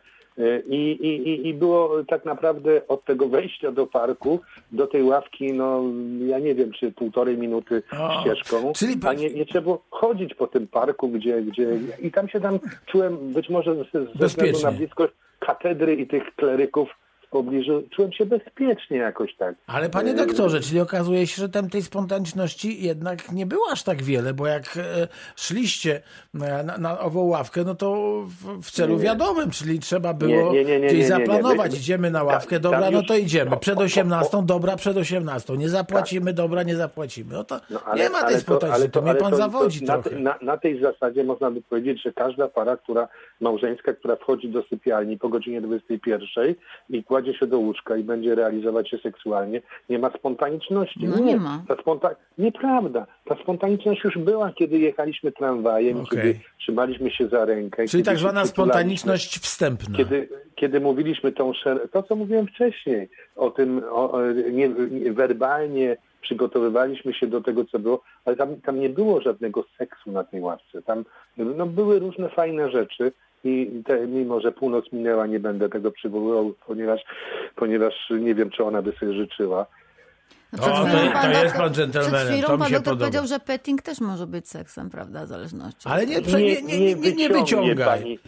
i, 0.68 0.77
i, 0.77 1.49
I 1.49 1.55
było 1.55 2.05
tak 2.05 2.25
naprawdę 2.25 2.88
od 2.88 3.05
tego 3.05 3.29
wejścia 3.29 3.73
do 3.73 3.87
parku, 3.87 4.40
do 4.73 4.87
tej 4.87 5.03
ławki, 5.03 5.53
no 5.53 5.83
ja 6.27 6.38
nie 6.38 6.55
wiem, 6.55 6.73
czy 6.73 6.92
półtorej 6.92 7.38
minuty 7.38 7.83
o, 7.99 8.21
ścieżką, 8.21 8.73
czyli... 8.73 9.01
a 9.07 9.12
nie, 9.12 9.31
nie 9.31 9.47
trzeba 9.47 9.79
chodzić 9.90 10.35
po 10.35 10.47
tym 10.47 10.66
parku, 10.66 11.09
gdzie, 11.09 11.42
gdzie... 11.42 11.68
I 12.03 12.11
tam 12.11 12.29
się 12.29 12.40
tam 12.40 12.59
czułem, 12.87 13.33
być 13.33 13.49
może 13.49 13.75
ze, 13.75 14.07
ze 14.21 14.27
względu 14.27 14.62
na 14.62 14.73
bliskość 14.73 15.12
katedry 15.38 15.95
i 15.95 16.07
tych 16.07 16.35
kleryków, 16.37 16.88
pobliżu, 17.33 17.83
czułem 17.90 18.12
się 18.12 18.27
bezpiecznie 18.27 18.97
jakoś 18.97 19.37
tak. 19.37 19.55
Ale 19.66 19.90
panie 19.90 20.11
e, 20.11 20.14
doktorze, 20.14 20.61
czyli 20.61 20.81
okazuje 20.81 21.27
się, 21.27 21.42
że 21.42 21.49
tam 21.49 21.71
tej 21.71 21.83
spontaniczności 21.83 22.83
jednak 22.83 23.33
nie 23.33 23.47
było 23.47 23.64
aż 23.73 23.83
tak 23.83 24.03
wiele, 24.03 24.35
bo 24.35 24.47
jak 24.47 24.77
e, 24.77 25.09
szliście 25.37 26.03
na, 26.35 26.79
na 26.79 26.99
ową 26.99 27.23
ławkę, 27.23 27.64
no 27.64 27.75
to 27.75 27.95
w, 28.27 28.62
w 28.62 28.71
celu 28.71 28.97
nie, 28.97 29.03
wiadomym, 29.03 29.51
czyli 29.51 29.79
trzeba 29.79 30.14
było 30.14 30.53
nie, 30.53 30.64
nie, 30.64 30.81
gdzieś 30.81 31.07
zaplanować. 31.07 31.79
Idziemy 31.79 32.11
na 32.11 32.23
ławkę, 32.23 32.61
dobra, 32.61 32.90
no 32.90 33.03
to 33.03 33.16
idziemy. 33.16 33.57
Przed 33.57 33.79
18, 33.79 34.42
dobra, 34.45 34.77
przed 34.77 34.97
18. 34.97 35.57
Nie 35.57 35.68
zapłacimy, 35.68 36.27
tak. 36.27 36.35
dobra, 36.35 36.62
nie 36.62 36.77
zapłacimy. 36.77 37.35
No 37.35 37.45
to 37.45 37.61
no, 37.71 37.81
ale, 37.85 38.03
nie 38.03 38.11
ma 38.11 38.23
tej 38.23 38.40
spontaniczności, 38.40 38.90
to, 38.90 39.01
to, 39.01 39.07
mnie 39.07 39.14
pan 39.14 39.31
to, 39.31 39.37
zawodzi 39.37 39.81
to, 39.81 40.03
trochę. 40.03 40.18
Na, 40.18 40.38
na, 40.42 40.57
tej 40.57 40.81
zasadzie 40.81 41.25
można 41.25 41.51
by 41.51 41.62
powiedzieć, 41.62 42.03
że 42.03 42.12
każda 42.12 42.49
para, 42.49 42.77
która 42.77 43.09
małżeńska, 43.40 43.92
która 43.92 44.16
wchodzi 44.16 44.49
do 44.49 44.62
sypialni 44.62 45.18
po 45.18 45.29
godzinie 45.29 45.61
21 45.61 46.55
i 46.90 47.05
kładzie 47.05 47.21
kładzie 47.22 47.38
się 47.38 47.46
do 47.46 47.58
łóżka 47.58 47.96
i 47.96 48.04
będzie 48.04 48.35
realizować 48.35 48.90
się 48.90 48.98
seksualnie, 48.98 49.62
nie 49.88 49.98
ma 49.98 50.11
spontaniczności. 50.11 51.08
No 51.08 51.18
nie, 51.18 51.37
ma. 51.37 51.62
Ta 51.68 51.76
sponta... 51.76 52.11
Nieprawda. 52.38 53.06
Ta 53.24 53.37
spontaniczność 53.42 54.04
już 54.04 54.18
była, 54.18 54.52
kiedy 54.52 54.78
jechaliśmy 54.78 55.32
tramwajem, 55.32 56.00
okay. 56.00 56.18
kiedy 56.18 56.40
trzymaliśmy 56.58 57.11
się 57.11 57.28
za 57.28 57.44
rękę. 57.44 57.88
Czyli 57.88 58.02
tak 58.02 58.18
zwana 58.18 58.46
spontaniczność 58.46 59.38
wstępna. 59.38 59.96
Kiedy, 59.96 60.28
kiedy 60.54 60.80
mówiliśmy 60.80 61.32
tą 61.32 61.52
szer... 61.54 61.88
to, 61.92 62.02
co 62.02 62.16
mówiłem 62.16 62.46
wcześniej, 62.46 63.08
o 63.37 63.50
tym 63.50 63.82
o, 63.90 64.20
nie, 64.52 64.68
nie, 64.68 65.12
werbalnie 65.12 65.96
przygotowywaliśmy 66.22 67.14
się 67.14 67.26
do 67.26 67.40
tego, 67.40 67.64
co 67.64 67.78
było, 67.78 68.02
ale 68.24 68.37
tam, 68.37 68.56
tam 68.56 68.80
nie 68.80 68.88
było 68.88 69.20
żadnego 69.20 69.64
seksu 69.78 70.12
na 70.12 70.24
tej 70.24 70.40
ławce. 70.40 70.82
Tam 70.82 71.04
no, 71.37 71.66
były 71.66 71.98
różne 71.98 72.28
fajne 72.28 72.70
rzeczy, 72.70 73.12
i 73.44 73.83
te, 73.87 74.07
mimo, 74.07 74.40
że 74.40 74.52
północ 74.52 74.92
minęła, 74.92 75.26
nie 75.26 75.40
będę 75.40 75.68
tego 75.68 75.92
przywoływał, 75.92 76.55
ponieważ, 76.66 77.00
ponieważ 77.57 77.94
nie 78.20 78.35
wiem, 78.35 78.50
czy 78.50 78.64
ona 78.64 78.83
by 78.83 78.92
sobie 78.92 79.12
życzyła. 79.12 79.66
No 80.52 80.64
o, 80.64 80.85
to, 80.85 81.22
to 81.22 81.42
jest 81.42 81.57
pan 81.57 81.74
dżentelmenem, 81.74 82.26
Przed 82.26 82.33
chwilą 82.33 82.59
pan 82.59 82.72
doktor 82.72 82.98
powiedział, 82.98 83.26
że 83.26 83.40
petting 83.40 83.83
też 83.83 84.00
może 84.00 84.26
być 84.26 84.48
seksem, 84.48 84.90
prawda, 84.90 85.26
zależności. 85.26 85.88
Ale 85.88 86.07
nie, 86.07 86.20
nie, 86.20 86.62
nie, 86.62 86.94
nie, 86.94 87.12
nie 87.12 87.28
wyciągaj. 87.28 88.18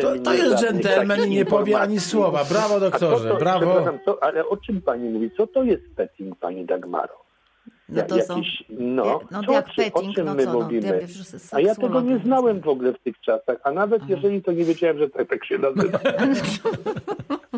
To, 0.00 0.18
to 0.24 0.34
jest 0.34 0.56
dżentelmen 0.56 1.24
i 1.26 1.30
nie 1.30 1.44
powie 1.44 1.80
ani 1.80 2.00
słowa. 2.00 2.44
Brawo 2.44 2.80
doktorze, 2.80 3.28
to, 3.28 3.36
brawo. 3.36 3.84
ale 4.20 4.48
o 4.48 4.56
czym 4.56 4.82
pani 4.82 5.08
mówi? 5.08 5.30
Co 5.36 5.46
to 5.46 5.62
jest 5.62 5.82
petting, 5.96 6.38
pani 6.38 6.64
Dagmaro? 6.64 7.21
No 7.88 8.02
to 8.02 8.22
są... 8.22 8.36
jakiś, 8.36 8.64
no, 8.68 9.20
no 9.30 9.42
co, 9.42 9.52
jak 9.52 9.66
o 9.66 9.70
czym- 9.70 9.84
petting, 9.84 10.10
o 10.10 10.14
czym 10.14 10.26
no 10.26 10.34
my 10.34 10.44
co, 10.44 10.52
no, 10.52 10.60
mówimy? 10.60 11.06
że 11.06 11.38
a 11.52 11.60
ja 11.60 11.74
tego 11.74 12.00
nie 12.00 12.18
znałem 12.18 12.60
w 12.60 12.68
ogóle 12.68 12.92
w 12.92 12.98
tych 12.98 13.20
czasach, 13.20 13.56
a 13.64 13.72
nawet 13.72 14.08
jeżeli 14.08 14.42
to 14.42 14.52
nie 14.52 14.64
wiedziałem, 14.64 14.98
że 14.98 15.10
tak, 15.10 15.28
tak 15.28 15.44
się 15.44 15.58
nazywa. 15.58 15.98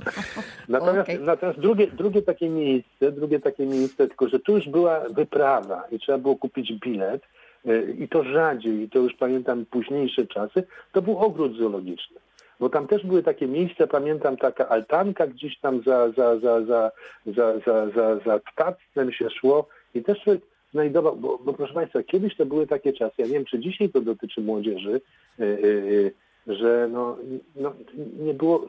Natomiast, 0.69 1.09
Okej. 1.09 1.21
natomiast 1.21 1.59
drugie, 1.59 1.87
drugie 1.87 2.23
takie 2.23 2.49
miejsce, 2.49 3.13
drugie 3.13 3.41
takie 3.41 3.67
miejsce, 3.67 4.09
tylko 4.09 4.29
że 4.29 4.41
tu 4.41 4.57
już 4.57 4.69
była 4.69 5.01
wyprawa 5.01 5.85
i 5.91 5.99
trzeba 5.99 6.19
było 6.19 6.37
kupić 6.37 6.73
bilet 6.73 7.23
y, 7.67 7.97
i 7.99 8.09
to 8.09 8.25
rzadziej, 8.25 8.83
i 8.83 8.91
to 8.91 8.99
już 8.99 9.15
pamiętam 9.15 9.65
późniejsze 9.67 10.27
czasy, 10.27 10.65
to 10.93 11.03
był 11.03 11.19
ogród 11.19 11.57
zoologiczny. 11.57 12.17
Bo 12.61 12.69
tam 12.69 12.87
też 12.87 13.07
były 13.07 13.23
takie 13.23 13.47
miejsca, 13.47 13.87
pamiętam 13.87 14.37
taka 14.37 14.69
altanka 14.69 15.27
gdzieś 15.27 15.59
tam 15.59 15.83
za, 15.87 16.11
za, 16.11 16.39
za, 16.39 16.65
za, 16.65 16.91
za, 17.27 17.59
za, 17.67 17.91
za, 17.91 18.19
za 18.27 18.41
stactwem 18.53 19.13
się 19.13 19.31
szło 19.31 19.69
i 19.95 20.03
też 20.03 20.21
człowiek 20.21 20.43
znajdował, 20.73 21.17
bo, 21.17 21.39
bo 21.39 21.53
proszę 21.53 21.75
Państwa, 21.75 22.03
kiedyś 22.03 22.37
to 22.37 22.47
były 22.47 22.67
takie 22.67 22.93
czasy, 22.93 23.15
ja 23.19 23.27
nie 23.27 23.33
wiem, 23.33 23.45
czy 23.45 23.59
dzisiaj 23.59 23.89
to 23.89 24.01
dotyczy 24.01 24.41
młodzieży, 24.41 25.01
y, 25.41 25.45
y, 25.45 26.15
y, 26.49 26.55
że 26.55 26.89
no, 26.93 27.17
no, 27.57 27.75
nie 28.19 28.35
było, 28.35 28.69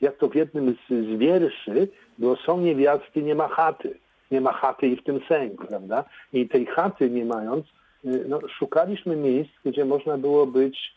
jak 0.00 0.16
to 0.16 0.28
w 0.28 0.34
jednym 0.34 0.74
z, 0.74 0.88
z 0.88 1.18
wierszy, 1.18 1.88
było 2.18 2.36
są 2.36 2.60
niewiasty, 2.60 3.22
nie 3.22 3.34
ma 3.34 3.48
chaty. 3.48 3.98
Nie 4.30 4.40
ma 4.40 4.52
chaty 4.52 4.86
i 4.86 4.96
w 4.96 5.04
tym 5.04 5.20
sęk, 5.28 5.66
prawda? 5.66 6.04
I 6.32 6.48
tej 6.48 6.66
chaty 6.66 7.10
nie 7.10 7.24
mając, 7.24 7.66
no, 8.04 8.40
szukaliśmy 8.58 9.16
miejsc, 9.16 9.50
gdzie 9.64 9.84
można 9.84 10.18
było 10.18 10.46
być 10.46 10.96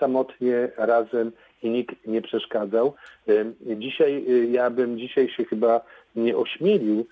samotnie 0.00 0.68
razem 0.76 1.32
i 1.62 1.70
nikt 1.70 2.06
nie 2.06 2.22
przeszkadzał. 2.22 2.94
Dzisiaj, 3.60 4.24
ja 4.52 4.70
bym 4.70 4.98
dzisiaj 4.98 5.28
się 5.28 5.44
chyba 5.44 5.80
nie 6.16 6.36
ośmielił 6.36 7.06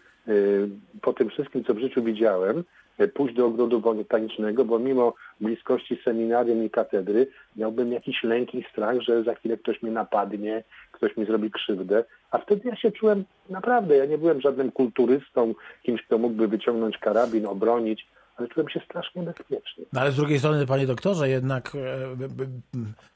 po 1.03 1.13
tym 1.13 1.31
wszystkim, 1.31 1.65
co 1.65 1.75
w 1.75 1.79
życiu 1.79 2.03
widziałem, 2.03 2.65
y, 3.01 3.09
pójść 3.09 3.35
do 3.35 3.47
ogrodu 3.47 3.81
botanicznego, 3.81 4.65
bo 4.65 4.79
mimo 4.79 5.15
bliskości 5.41 5.99
seminarium 6.05 6.65
i 6.65 6.71
katedry 6.71 7.27
miałbym 7.57 7.93
jakiś 7.93 8.25
lęk 8.25 8.55
i 8.55 8.65
strach, 8.73 9.01
że 9.01 9.23
za 9.23 9.35
chwilę 9.35 9.57
ktoś 9.57 9.83
mnie 9.83 9.93
napadnie, 9.93 10.65
ktoś 10.93 11.17
mi 11.17 11.25
zrobi 11.25 11.51
krzywdę. 11.51 12.05
A 12.31 12.39
wtedy 12.39 12.69
ja 12.69 12.77
się 12.77 12.93
czułem 12.93 13.25
naprawdę, 13.51 13.97
ja 13.97 14.07
nie 14.07 14.19
byłem 14.19 14.41
żadnym 14.41 14.73
kulturystą, 14.73 15.55
kimś, 15.83 16.03
kto 16.03 16.19
mógłby 16.19 16.49
wyciągnąć 16.49 16.99
karabin, 16.99 17.47
obronić, 17.47 18.07
ale 18.37 18.49
czułem 18.49 18.69
się 18.69 18.81
strasznie 18.85 19.23
bezpiecznie. 19.23 19.85
No 19.93 20.01
ale 20.01 20.13
z 20.13 20.17
drugiej 20.17 20.39
strony, 20.39 20.67
panie 20.67 20.87
doktorze, 20.87 21.29
jednak 21.29 21.75
e, 21.75 21.79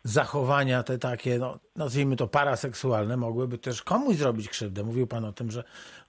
zachowania 0.05 0.83
te 0.83 0.99
takie, 0.99 1.39
no, 1.39 1.59
nazwijmy 1.77 2.17
to 2.17 2.29
paraseksualne, 2.29 3.17
mogłyby 3.17 3.59
też 3.59 3.83
komuś 3.83 4.17
zrobić 4.17 4.49
krzywdę. 4.49 4.85
Mówił 4.85 5.07
pan 5.07 5.25
o 5.25 5.33
tym, 5.33 5.51
że, 5.51 5.65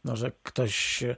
no, 0.06 0.16
że 0.16 0.32
ktoś 0.44 1.04
e, 1.04 1.16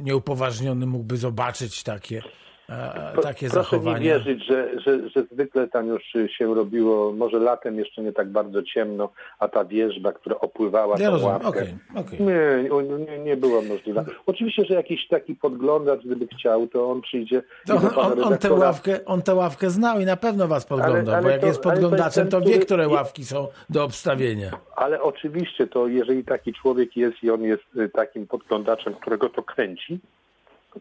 nieupoważniony 0.00 0.86
mógłby 0.86 1.16
zobaczyć 1.16 1.82
takie, 1.82 2.22
e, 2.68 3.12
takie 3.22 3.48
Proszę 3.48 3.70
zachowania. 3.70 3.98
mi 3.98 4.04
wierzyć, 4.04 4.46
że, 4.46 4.80
że, 4.80 5.08
że 5.08 5.22
zwykle 5.32 5.68
tam 5.68 5.86
już 5.88 6.02
się 6.38 6.54
robiło, 6.54 7.12
może 7.12 7.38
latem 7.38 7.78
jeszcze 7.78 8.02
nie 8.02 8.12
tak 8.12 8.28
bardzo 8.28 8.62
ciemno, 8.62 9.08
a 9.38 9.48
ta 9.48 9.64
wierzba, 9.64 10.12
która 10.12 10.38
opływała 10.40 10.96
Ja 10.98 11.06
tą 11.06 11.12
rozumiem, 11.12 11.32
ławkę, 11.34 11.48
okej, 11.48 11.74
okej. 11.96 12.20
Nie, 12.20 12.68
nie, 12.98 13.18
nie 13.18 13.36
było 13.36 13.62
możliwe. 13.62 14.04
Oczywiście, 14.26 14.64
że 14.64 14.74
jakiś 14.74 15.08
taki 15.08 15.34
podglądacz, 15.34 16.00
gdyby 16.04 16.26
chciał, 16.26 16.66
to 16.68 16.90
on 16.90 17.02
przyjdzie 17.02 17.42
To 17.66 17.74
on, 17.76 17.90
on, 17.96 18.24
on, 18.24 18.38
tę 18.38 18.52
ławkę, 18.52 19.04
on 19.04 19.22
tę 19.22 19.34
ławkę 19.34 19.70
znał 19.70 20.00
i 20.00 20.04
na 20.04 20.16
pewno 20.16 20.48
was 20.48 20.66
podglądał, 20.66 21.22
bo 21.22 21.28
jak 21.28 21.40
to- 21.40 21.46
jest 21.46 21.60
podglądaczem, 21.62 22.28
to 22.28 22.40
wie, 22.40 22.58
które 22.58 22.88
ławki 22.88 23.24
są 23.24 23.48
do 23.70 23.84
obstawienia. 23.84 24.50
Ale 24.76 25.02
oczywiście 25.02 25.66
to, 25.66 25.86
jeżeli 25.86 26.24
taki 26.24 26.52
człowiek 26.52 26.96
jest 26.96 27.22
i 27.22 27.30
on 27.30 27.42
jest 27.42 27.62
y, 27.76 27.88
takim 27.88 28.26
podglądaczem, 28.26 28.94
którego 28.94 29.28
to 29.28 29.42
kręci, 29.42 30.00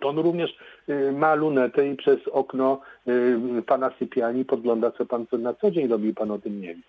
to 0.02 0.10
on 0.10 0.18
również 0.20 0.52
y, 0.90 1.12
ma 1.12 1.36
lunetę 1.36 1.88
i 1.88 1.96
przez 1.96 2.20
okno 2.32 2.82
y, 3.08 3.64
pana 3.68 3.92
sypialni 4.00 4.46
podgląda, 4.46 4.92
co 4.92 5.06
pan 5.06 5.28
co 5.28 5.38
na 5.38 5.54
co 5.54 5.72
dzień 5.72 5.88
robi, 5.88 6.14
pan 6.14 6.32
o 6.32 6.40
tym 6.40 6.62
nie 6.62 6.76
wie. 6.76 6.82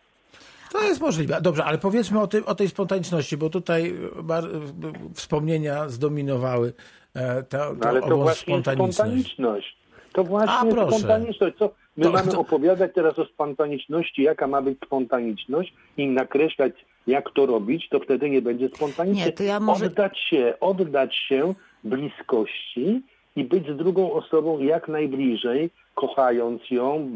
To 0.73 0.83
jest 0.83 1.01
możliwe. 1.01 1.38
Dobrze, 1.43 1.64
ale 1.64 1.79
powiedzmy 1.79 2.21
o, 2.21 2.27
tym, 2.27 2.45
o 2.47 2.55
tej 2.55 2.69
spontaniczności, 2.69 3.37
bo 3.37 3.51
tutaj 3.51 3.95
e, 4.31 5.12
wspomnienia 5.14 5.88
zdominowały 5.88 6.73
e, 7.14 7.43
to, 7.43 7.59
No, 7.59 7.81
to 7.81 7.88
ale 7.88 8.01
to 8.01 8.17
właśnie 8.17 8.43
spontaniczność. 8.55 8.95
spontaniczność. 8.97 9.77
To 10.12 10.25
właśnie 10.25 10.55
A, 10.55 10.88
spontaniczność. 10.90 11.57
Co 11.59 11.71
my 11.97 12.05
To- 12.05 12.12
mamy 12.12 12.33
to- 12.33 12.40
opowiadać 12.40 12.90
teraz 12.95 13.19
o 13.19 13.25
spontaniczności, 13.25 14.23
jaka 14.23 14.47
ma 14.47 14.62
być 14.62 14.79
spontaniczność 14.87 15.75
i 15.97 16.07
nakreślać, 16.09 16.73
jak 17.07 17.31
to 17.31 17.47
robić, 17.47 17.88
to 17.88 18.01
wtedy 18.01 18.31
nie 18.31 18.43
będzie 18.43 18.69
spontanicznie. 18.69 19.25
Nie, 19.25 19.33
to 19.33 19.43
ja 19.43 19.61
może- 19.61 19.87
Oddać 19.87 20.19
się, 20.19 20.55
oddać 20.61 21.17
się 21.17 21.55
bliskości 21.85 23.03
i 23.37 23.44
być 23.44 23.66
z 23.70 23.77
drugą 23.77 24.12
osobą 24.12 24.59
jak 24.59 24.88
najbliżej, 24.88 25.70
kochając 25.94 26.70
ją, 26.70 27.11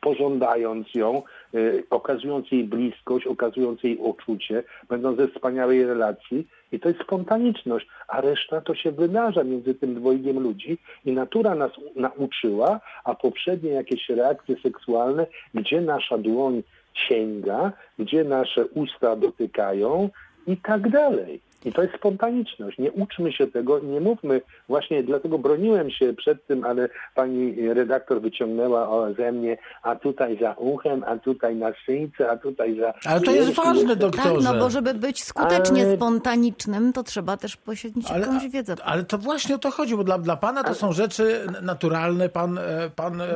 pożądając 0.00 0.94
ją, 0.94 1.22
y, 1.54 1.84
okazując 1.90 2.52
jej 2.52 2.64
bliskość, 2.64 3.26
okazując 3.26 3.82
jej 3.82 3.96
uczucie, 3.96 4.62
będąc 4.88 5.18
ze 5.18 5.28
wspaniałej 5.28 5.86
relacji. 5.86 6.46
I 6.72 6.80
to 6.80 6.88
jest 6.88 7.00
spontaniczność, 7.00 7.86
a 8.08 8.20
reszta 8.20 8.60
to 8.60 8.74
się 8.74 8.92
wydarza 8.92 9.44
między 9.44 9.74
tym 9.74 9.94
dwojgiem 9.94 10.40
ludzi 10.40 10.78
i 11.04 11.12
natura 11.12 11.54
nas 11.54 11.72
nauczyła, 11.96 12.80
a 13.04 13.14
poprzednie 13.14 13.70
jakieś 13.70 14.08
reakcje 14.08 14.56
seksualne, 14.62 15.26
gdzie 15.54 15.80
nasza 15.80 16.18
dłoń 16.18 16.62
sięga, 16.94 17.72
gdzie 17.98 18.24
nasze 18.24 18.64
usta 18.66 19.16
dotykają 19.16 20.10
i 20.46 20.56
tak 20.56 20.90
dalej. 20.90 21.45
I 21.64 21.72
to 21.72 21.82
jest 21.82 21.94
spontaniczność. 21.94 22.78
Nie 22.78 22.92
uczmy 22.92 23.32
się 23.32 23.46
tego, 23.46 23.78
nie 23.80 24.00
mówmy. 24.00 24.40
Właśnie 24.68 25.02
dlatego 25.02 25.38
broniłem 25.38 25.90
się 25.90 26.12
przed 26.14 26.46
tym, 26.46 26.64
ale 26.64 26.88
pani 27.14 27.68
redaktor 27.74 28.20
wyciągnęła 28.20 28.88
o, 28.88 29.14
ze 29.14 29.32
mnie, 29.32 29.58
a 29.82 29.96
tutaj 29.96 30.38
za 30.40 30.52
uchem, 30.52 31.04
a 31.06 31.18
tutaj 31.18 31.56
na 31.56 31.74
szyjce, 31.74 32.30
a 32.30 32.36
tutaj 32.36 32.78
za... 32.80 32.94
Ale 33.10 33.20
to 33.20 33.30
jest 33.30 33.50
ważne, 33.54 33.80
jeszcze- 33.80 33.96
doktorze. 33.96 34.34
Tak, 34.34 34.54
no 34.54 34.54
bo 34.60 34.70
żeby 34.70 34.94
być 34.94 35.24
skutecznie 35.24 35.82
Ale- 35.86 35.96
spontanicznym, 35.96 36.92
to 36.92 37.02
trzeba 37.02 37.36
też 37.36 37.56
posiąść 37.56 38.10
Ale, 38.10 38.20
jakąś 38.20 38.48
wiedzę. 38.48 38.74
ale 38.84 39.04
to 39.04 39.18
właśnie 39.18 39.54
o 39.54 39.58
to 39.58 39.70
chodzi, 39.70 39.96
bo 39.96 40.04
dla, 40.04 40.18
dla 40.18 40.36
pana 40.36 40.64
to 40.64 40.74
są 40.74 40.92
rzeczy 40.92 41.46
naturalne. 41.62 42.28
Pan, 42.28 42.58
e, 42.58 42.62
pan 42.96 43.20
e, 43.20 43.26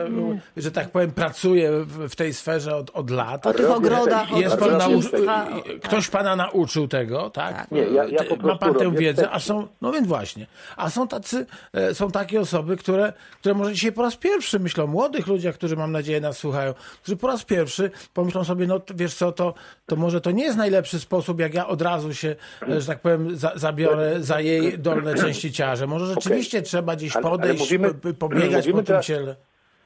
że 0.57 0.71
tak 0.71 0.91
powiem, 0.91 1.11
pracuje 1.11 1.71
w, 1.85 2.09
w 2.09 2.17
tej 2.17 2.35
sferze 2.35 2.77
od, 2.77 2.91
od 2.91 3.11
lat. 3.11 3.43
Po 3.43 3.53
tych 3.55 3.71
ogrodach, 3.71 4.37
Jest 4.37 4.55
od 4.55 4.61
pan 4.61 4.79
nauczy, 4.79 4.95
dzieciństwa. 5.03 5.47
ktoś 5.83 6.09
pana 6.09 6.37
nauczył 6.37 6.89
tego, 6.89 7.31
tak? 7.31 7.57
Tak. 7.57 7.71
Nie, 7.71 7.83
ja- 7.83 8.05
ja 8.11 8.37
Ma 8.43 8.59
pan 8.59 8.75
tę 8.75 8.93
wiedzę, 8.93 9.31
a 9.31 9.41
są, 9.41 9.67
no 9.81 9.93
więc 9.93 10.07
właśnie, 10.09 10.47
a 10.77 10.91
są 10.91 11.09
tacy, 11.09 11.47
e, 11.73 11.95
są 11.95 12.11
takie 12.11 12.41
osoby, 12.41 12.77
które, 12.77 13.13
które 13.41 13.55
może 13.55 13.73
dzisiaj 13.73 13.93
po 13.93 14.03
raz 14.03 14.17
pierwszy 14.17 14.59
myślą, 14.59 14.87
młodych 14.87 15.27
ludziach, 15.27 15.55
którzy 15.55 15.77
mam 15.77 15.93
nadzieję 15.93 16.21
nas 16.21 16.39
słuchają, 16.39 16.75
którzy 17.03 17.17
po 17.17 17.27
raz 17.27 17.45
pierwszy 17.45 17.91
pomyślą 18.15 18.45
sobie, 18.45 18.67
no 18.67 18.81
wiesz 18.95 19.15
co, 19.15 19.33
to, 19.33 19.55
to 19.87 19.97
może 19.97 20.21
to 20.21 20.31
nie 20.31 20.45
jest 20.45 20.59
najlepszy 20.59 21.01
sposób, 21.01 21.41
jak 21.41 21.55
ja 21.55 21.67
od 21.67 21.83
razu 21.83 22.15
się, 22.15 22.37
e, 22.69 22.81
że 22.81 22.87
tak 22.87 23.01
powiem, 23.01 23.37
za, 23.37 23.53
zabiorę 23.55 24.21
za 24.21 24.41
jej 24.41 24.79
dolne 24.79 25.15
części 25.15 25.53
ciaże. 25.53 25.87
Może 25.87 26.07
rzeczywiście 26.07 26.63
trzeba 26.63 26.97
gdzieś 26.97 27.17
Ale- 27.17 27.27
ale 27.27 27.39
podejść, 27.39 27.61
mówimy- 27.61 28.15
pobiegać 28.19 28.53
mówimy 28.53 28.73
po 28.73 28.79
tym 28.79 28.85
teraz- 28.87 29.07
ciele. 29.07 29.37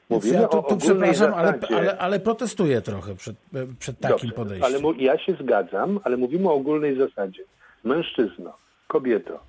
Mówimy 0.09 0.41
ja 0.41 0.47
tu, 0.47 0.63
tu 0.63 0.77
przepraszam, 0.77 1.33
ale, 1.33 1.59
ale, 1.75 1.97
ale 1.97 2.19
protestuję 2.19 2.81
trochę 2.81 3.15
przed, 3.15 3.35
przed 3.79 3.99
takim 3.99 4.17
Dobrze, 4.17 4.35
podejściem. 4.35 4.85
Ale 4.85 4.95
ja 4.97 5.17
się 5.17 5.33
zgadzam, 5.41 5.99
ale 6.03 6.17
mówimy 6.17 6.49
o 6.49 6.53
ogólnej 6.53 6.97
zasadzie. 6.97 7.43
Mężczyzno, 7.85 8.53
kobieto, 8.87 9.39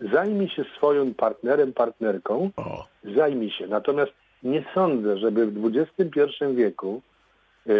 zajmij 0.00 0.48
się 0.48 0.64
swoim 0.76 1.14
partnerem, 1.14 1.72
partnerką, 1.72 2.50
O. 2.56 2.86
zajmij 3.16 3.50
się. 3.50 3.66
Natomiast 3.66 4.12
nie 4.42 4.64
sądzę, 4.74 5.18
żeby 5.18 5.46
w 5.46 5.66
XXI 5.66 6.22
wieku 6.54 7.02
e, 7.66 7.72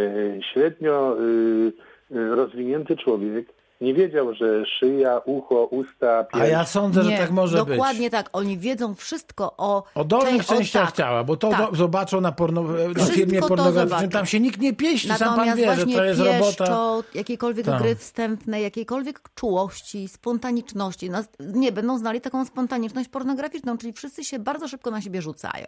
średnio 0.53 1.17
e, 1.17 2.17
e, 2.17 2.35
rozwinięty 2.37 2.97
człowiek 2.97 3.58
nie 3.81 3.95
wiedział, 3.95 4.35
że 4.35 4.67
szyja, 4.67 5.19
ucho, 5.25 5.65
usta, 5.65 6.25
pierś... 6.25 6.43
A 6.45 6.47
ja 6.47 6.65
sądzę, 6.65 7.03
że 7.03 7.11
Nie, 7.11 7.19
tak 7.19 7.31
może 7.31 7.59
być. 7.65 7.77
Dokładnie 7.77 8.11
tak. 8.11 8.31
Oni 8.33 8.59
wiedzą 8.59 8.95
wszystko 8.95 9.55
o... 9.57 9.83
O 9.95 10.05
dolnych 10.05 10.35
część- 10.35 10.51
o 10.51 10.55
częściach 10.57 10.87
tak. 10.87 10.97
ciała, 10.97 11.25
bo 11.25 11.37
to 11.37 11.51
Tak. 11.51 11.71
do, 11.71 11.77
zobaczą 11.77 12.21
na, 12.21 12.33
porno, 12.33 12.63
na 12.63 12.69
pornograficznym, 12.69 13.41
zobaczą. 13.75 14.09
tam 14.09 14.27
się 14.27 14.41
nikt 14.41 14.61
nie 14.61 14.73
pieści, 14.73 15.09
sam 15.09 15.19
pan 15.19 15.29
Natomiast 15.29 15.59
wie, 15.59 15.67
że 15.67 15.75
właśnie 15.75 15.97
to 15.97 16.05
jest 16.05 16.21
robota. 16.21 16.45
pieszczot, 16.47 17.15
jakiekolwiek 17.15 17.67
Tak. 17.67 17.83
gry 17.83 17.95
wstępne, 17.97 18.61
jakiejkolwiek 18.61 19.21
czułości, 19.35 20.09
spontaniczności. 20.09 21.11
No, 21.11 21.19
nie 21.41 21.73
będą 21.73 21.99
znali 21.99 22.21
taką 22.21 22.45
spontaniczność 22.45 23.09
pornograficzną, 23.09 23.79
czyli 23.79 23.93
wszyscy 23.93 24.25
się 24.25 24.39
bardzo 24.39 24.69
szybko 24.69 24.91
na 24.91 25.01
siebie 25.01 25.23
rzucają. 25.23 25.67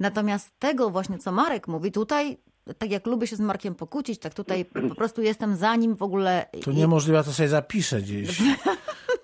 Natomiast 0.00 0.50
tego 0.58 0.90
właśnie, 0.90 1.18
co 1.18 1.32
Marek 1.32 1.68
mówi, 1.68 1.92
tutaj 1.92 2.38
tak 2.78 2.90
jak 2.90 3.06
lubię 3.06 3.26
się 3.26 3.36
z 3.36 3.40
Markiem 3.40 3.74
pokłócić, 3.74 4.18
tak 4.20 4.34
tutaj 4.34 4.64
po 4.88 4.94
prostu 4.94 5.22
jestem 5.22 5.56
za 5.56 5.76
nim 5.76 5.96
w 5.96 6.02
ogóle. 6.02 6.46
To 6.64 6.72
niemożliwe, 6.72 7.24
to 7.24 7.32
sobie 7.32 7.48
zapiszę 7.48 8.02
gdzieś. 8.02 8.42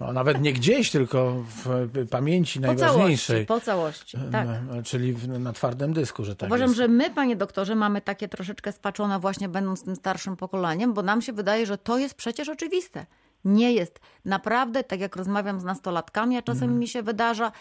No, 0.01 0.13
nawet 0.13 0.41
nie 0.41 0.53
gdzieś, 0.53 0.91
tylko 0.91 1.45
w 1.65 1.89
pamięci 2.11 2.61
po 2.61 2.67
najważniejszej. 2.67 3.47
całości, 3.47 3.47
po 3.47 3.61
całości, 3.61 4.19
tak. 4.33 4.49
No, 4.75 4.83
czyli 4.83 5.17
na 5.29 5.53
twardym 5.53 5.93
dysku, 5.93 6.25
że 6.25 6.37
tak 6.37 6.49
Uważam, 6.49 6.67
jest. 6.67 6.77
że 6.77 6.89
my, 6.89 7.11
panie 7.11 7.37
doktorze, 7.37 7.75
mamy 7.75 8.01
takie 8.01 8.29
troszeczkę 8.29 8.73
spaczone 8.73 9.19
właśnie 9.19 9.49
będąc 9.49 9.83
tym 9.85 9.97
starszym 9.97 10.37
pokoleniem, 10.37 10.93
bo 10.93 11.03
nam 11.03 11.23
się 11.23 11.33
wydaje, 11.33 11.67
że 11.67 11.79
to 11.79 11.99
jest 11.99 12.15
przecież 12.15 12.49
oczywiste. 12.49 13.07
Nie 13.45 13.73
jest. 13.73 14.01
Naprawdę, 14.25 14.85
tak 14.85 15.01
jak 15.01 15.17
rozmawiam 15.17 15.61
z 15.61 15.65
nastolatkami, 15.65 16.37
a 16.37 16.43
czasem 16.43 16.63
Mhm. 16.63 16.79
mi 16.79 16.89
się 16.89 17.03
wydarza, 17.03 17.53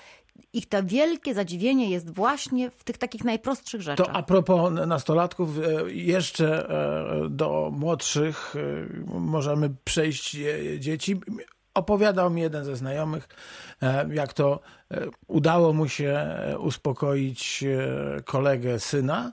ich 0.53 0.69
to 0.69 0.83
wielkie 0.83 1.33
zadziwienie 1.33 1.89
jest 1.89 2.09
właśnie 2.09 2.71
w 2.71 2.83
tych 2.83 2.97
takich 2.97 3.23
najprostszych 3.23 3.81
rzeczach. 3.81 4.07
To 4.07 4.13
a 4.15 4.23
propos 4.23 4.73
nastolatków, 4.87 5.49
e, 5.57 5.91
jeszcze 5.91 6.69
e, 6.69 7.29
do 7.29 7.71
młodszych 7.73 8.55
e, 8.55 9.19
możemy 9.19 9.69
przejść 9.83 10.37
dzieci. 10.79 11.21
Opowiadał 11.73 12.29
mi 12.29 12.41
jeden 12.41 12.65
ze 12.65 12.75
znajomych, 12.75 13.27
jak 14.11 14.33
to 14.33 14.59
udało 15.27 15.73
mu 15.73 15.87
się 15.87 16.25
uspokoić 16.59 17.63
kolegę 18.25 18.79
syna, 18.79 19.31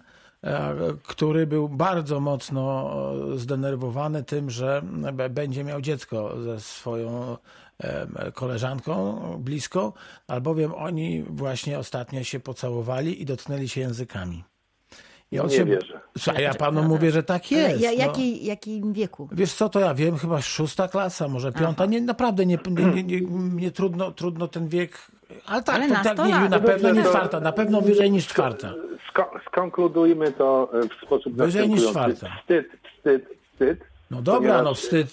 który 1.02 1.46
był 1.46 1.68
bardzo 1.68 2.20
mocno 2.20 2.92
zdenerwowany 3.36 4.24
tym, 4.24 4.50
że 4.50 4.82
będzie 5.30 5.64
miał 5.64 5.80
dziecko 5.80 6.42
ze 6.42 6.60
swoją 6.60 7.36
koleżanką 8.34 9.20
bliską, 9.38 9.92
albowiem 10.26 10.74
oni 10.74 11.22
właśnie 11.22 11.78
ostatnio 11.78 12.24
się 12.24 12.40
pocałowali 12.40 13.22
i 13.22 13.24
dotknęli 13.24 13.68
się 13.68 13.80
językami. 13.80 14.44
I 15.32 15.38
on 15.38 15.46
nie 15.46 15.56
się... 15.56 15.64
wierzę. 15.64 16.00
A 16.36 16.40
ja 16.40 16.54
panu 16.54 16.82
mówię, 16.82 17.10
że 17.10 17.22
tak 17.22 17.50
jest. 17.50 17.80
Ja, 17.80 17.92
jakiej, 17.92 18.32
no. 18.40 18.46
jakim 18.46 18.92
wieku? 18.92 19.28
Wiesz 19.32 19.52
co, 19.52 19.68
to 19.68 19.80
ja 19.80 19.94
wiem, 19.94 20.18
chyba 20.18 20.40
szósta 20.40 20.88
klasa, 20.88 21.28
może 21.28 21.52
piąta. 21.52 21.86
Nie, 21.86 22.00
naprawdę 22.00 22.46
nie, 22.46 22.58
nie, 22.94 23.02
nie, 23.02 23.20
nie, 23.54 23.70
trudno, 23.70 24.12
trudno 24.12 24.48
ten 24.48 24.68
wiek... 24.68 24.98
Ale 25.46 25.62
tak, 25.62 25.74
Ale 25.74 25.88
to, 25.88 25.94
tak 26.02 26.18
nie, 26.18 26.48
na 26.48 26.60
pewno 26.60 26.92
nie 26.92 27.02
czwarta, 27.02 27.40
na 27.40 27.52
pewno 27.52 27.80
wyżej 27.80 28.10
niż 28.10 28.26
czwarta. 28.26 28.74
Skonkludujmy 29.46 30.32
to 30.32 30.70
w 31.00 31.06
sposób 31.06 31.36
Wyżej 31.36 31.68
niż 31.68 31.86
czwarta. 31.86 32.36
Wstyd, 32.42 32.66
wstyd, 32.98 33.28
wstyd 33.52 33.78
no 34.10 34.22
dobra, 34.22 34.62
no 34.62 34.74
wstyd 34.74 35.12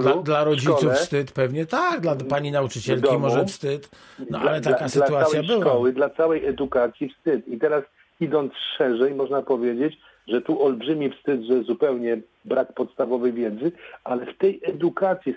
dla, 0.00 0.16
dla, 0.16 0.44
rodziców 0.44 0.78
szkole, 0.78 0.94
wstyd 0.94 1.32
pewnie 1.32 1.66
tak, 1.66 2.00
dla 2.00 2.16
pani 2.16 2.52
nauczycielki 2.52 3.02
domu, 3.02 3.18
może 3.18 3.44
wstyd, 3.44 3.90
no 4.30 4.38
ale 4.40 4.60
taka 4.60 4.78
dla, 4.78 4.88
sytuacja 4.88 5.42
dla 5.42 5.54
była. 5.54 5.66
szkoły, 5.66 5.92
dla 5.92 6.10
całej 6.10 6.46
edukacji 6.46 7.08
wstyd. 7.08 7.48
I 7.48 7.58
teraz 7.58 7.84
idąc 8.20 8.52
szerzej 8.78 9.14
można 9.14 9.42
powiedzieć, 9.42 9.98
że 10.28 10.40
tu 10.40 10.62
olbrzymi 10.62 11.10
wstyd, 11.10 11.42
że 11.42 11.62
zupełnie 11.62 12.18
brak 12.44 12.72
podstawowej 12.72 13.32
wiedzy, 13.32 13.72
ale 14.04 14.26
w 14.26 14.38
tej 14.38 14.60
edukacji 14.62 15.34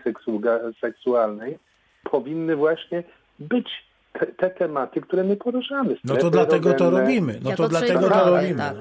seksualnej 0.81 1.57
powinny 2.03 2.55
właśnie 2.55 3.03
być 3.39 3.67
te, 4.13 4.25
te, 4.25 4.49
tematy, 4.49 5.01
które 5.01 5.23
my 5.23 5.35
poruszamy. 5.35 5.97
No 6.03 6.15
to 6.15 6.29
dlatego 6.29 6.73
to 6.73 6.89
robimy. 6.89 7.39
No 7.43 7.55
to 7.55 7.69
dlatego 7.69 8.09
to 8.09 8.29
robimy. 8.29 8.57
Tak. 8.57 8.75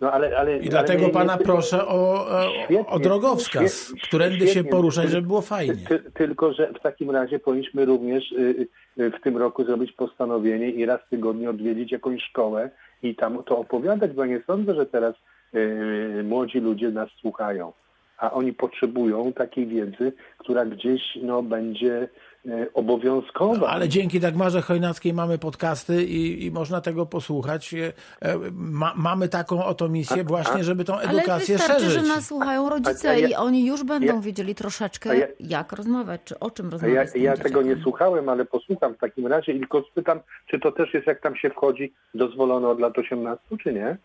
No, 0.00 0.12
ale, 0.12 0.38
ale, 0.38 0.58
I 0.58 0.68
dlatego 0.68 1.04
ale 1.04 1.12
pana 1.12 1.36
proszę 1.36 1.86
o, 1.86 2.26
świetnie, 2.64 2.86
o 2.86 2.98
drogowskaz, 2.98 3.84
świetnie, 3.84 4.00
którędy 4.00 4.48
się 4.48 4.64
poruszać, 4.64 5.10
żeby 5.10 5.26
było 5.26 5.40
fajnie. 5.40 5.76
Ty, 5.88 5.98
tylko, 6.14 6.52
że 6.52 6.72
w 6.72 6.82
takim 6.82 7.10
razie 7.10 7.38
powinniśmy 7.38 7.84
również 7.84 8.32
y, 8.32 8.66
y, 8.98 9.10
w 9.10 9.20
tym 9.22 9.36
roku 9.36 9.64
zrobić 9.64 9.92
postanowienie 9.92 10.70
i 10.70 10.86
raz 10.86 11.00
w 11.06 11.08
tygodniu 11.08 11.50
odwiedzić 11.50 11.92
jakąś 11.92 12.22
szkołę 12.22 12.70
i 13.02 13.14
tam 13.14 13.42
to 13.44 13.58
opowiadać, 13.58 14.12
bo 14.12 14.26
nie 14.26 14.42
sądzę, 14.46 14.74
że 14.74 14.86
teraz 14.86 15.14
y, 15.54 16.22
młodzi 16.24 16.60
ludzie 16.60 16.90
nas 16.90 17.10
słuchają, 17.20 17.72
a 18.18 18.30
oni 18.30 18.52
potrzebują 18.52 19.32
takiej 19.32 19.66
wiedzy, 19.66 20.12
która 20.38 20.64
gdzieś 20.64 21.02
no, 21.22 21.42
będzie 21.42 22.08
E, 22.48 22.66
obowiązkowa. 22.74 23.68
Ale 23.68 23.88
dzięki 23.88 24.20
Dagmarze 24.20 24.62
Chojnackiej 24.62 25.14
mamy 25.14 25.38
podcasty 25.38 26.04
i, 26.04 26.44
i 26.44 26.50
można 26.50 26.80
tego 26.80 27.06
posłuchać. 27.06 27.74
E, 27.74 27.92
e, 28.20 28.38
ma, 28.52 28.92
mamy 28.96 29.28
taką 29.28 29.64
oto 29.64 29.88
misję 29.88 30.24
właśnie, 30.24 30.64
żeby 30.64 30.84
tą 30.84 30.98
edukację 30.98 31.54
Ale 31.54 31.58
wystarczy, 31.58 31.84
szerzyć. 31.84 32.02
że 32.02 32.14
nas 32.14 32.26
słuchają 32.26 32.70
rodzice 32.70 33.08
a, 33.08 33.12
a 33.12 33.16
ja, 33.16 33.28
i 33.28 33.34
oni 33.34 33.66
już 33.66 33.84
będą 33.84 34.14
ja, 34.14 34.20
wiedzieli 34.20 34.54
troszeczkę, 34.54 35.18
ja, 35.18 35.26
jak 35.40 35.72
rozmawiać, 35.72 36.20
czy 36.24 36.38
o 36.38 36.50
czym 36.50 36.70
rozmawiać. 36.70 37.08
Ja, 37.14 37.22
ja 37.22 37.36
tego 37.36 37.62
nie 37.62 37.76
słuchałem, 37.82 38.28
ale 38.28 38.44
posłucham 38.44 38.94
w 38.94 38.98
takim 38.98 39.26
razie 39.26 39.52
i 39.52 39.58
tylko 39.58 39.82
spytam, 39.82 40.20
czy 40.46 40.60
to 40.60 40.72
też 40.72 40.94
jest, 40.94 41.06
jak 41.06 41.20
tam 41.20 41.36
się 41.36 41.50
wchodzi, 41.50 41.92
dozwolone 42.14 42.68
od 42.68 42.80
lat 42.80 42.98
18, 42.98 43.44
czy 43.62 43.72
nie? 43.72 43.96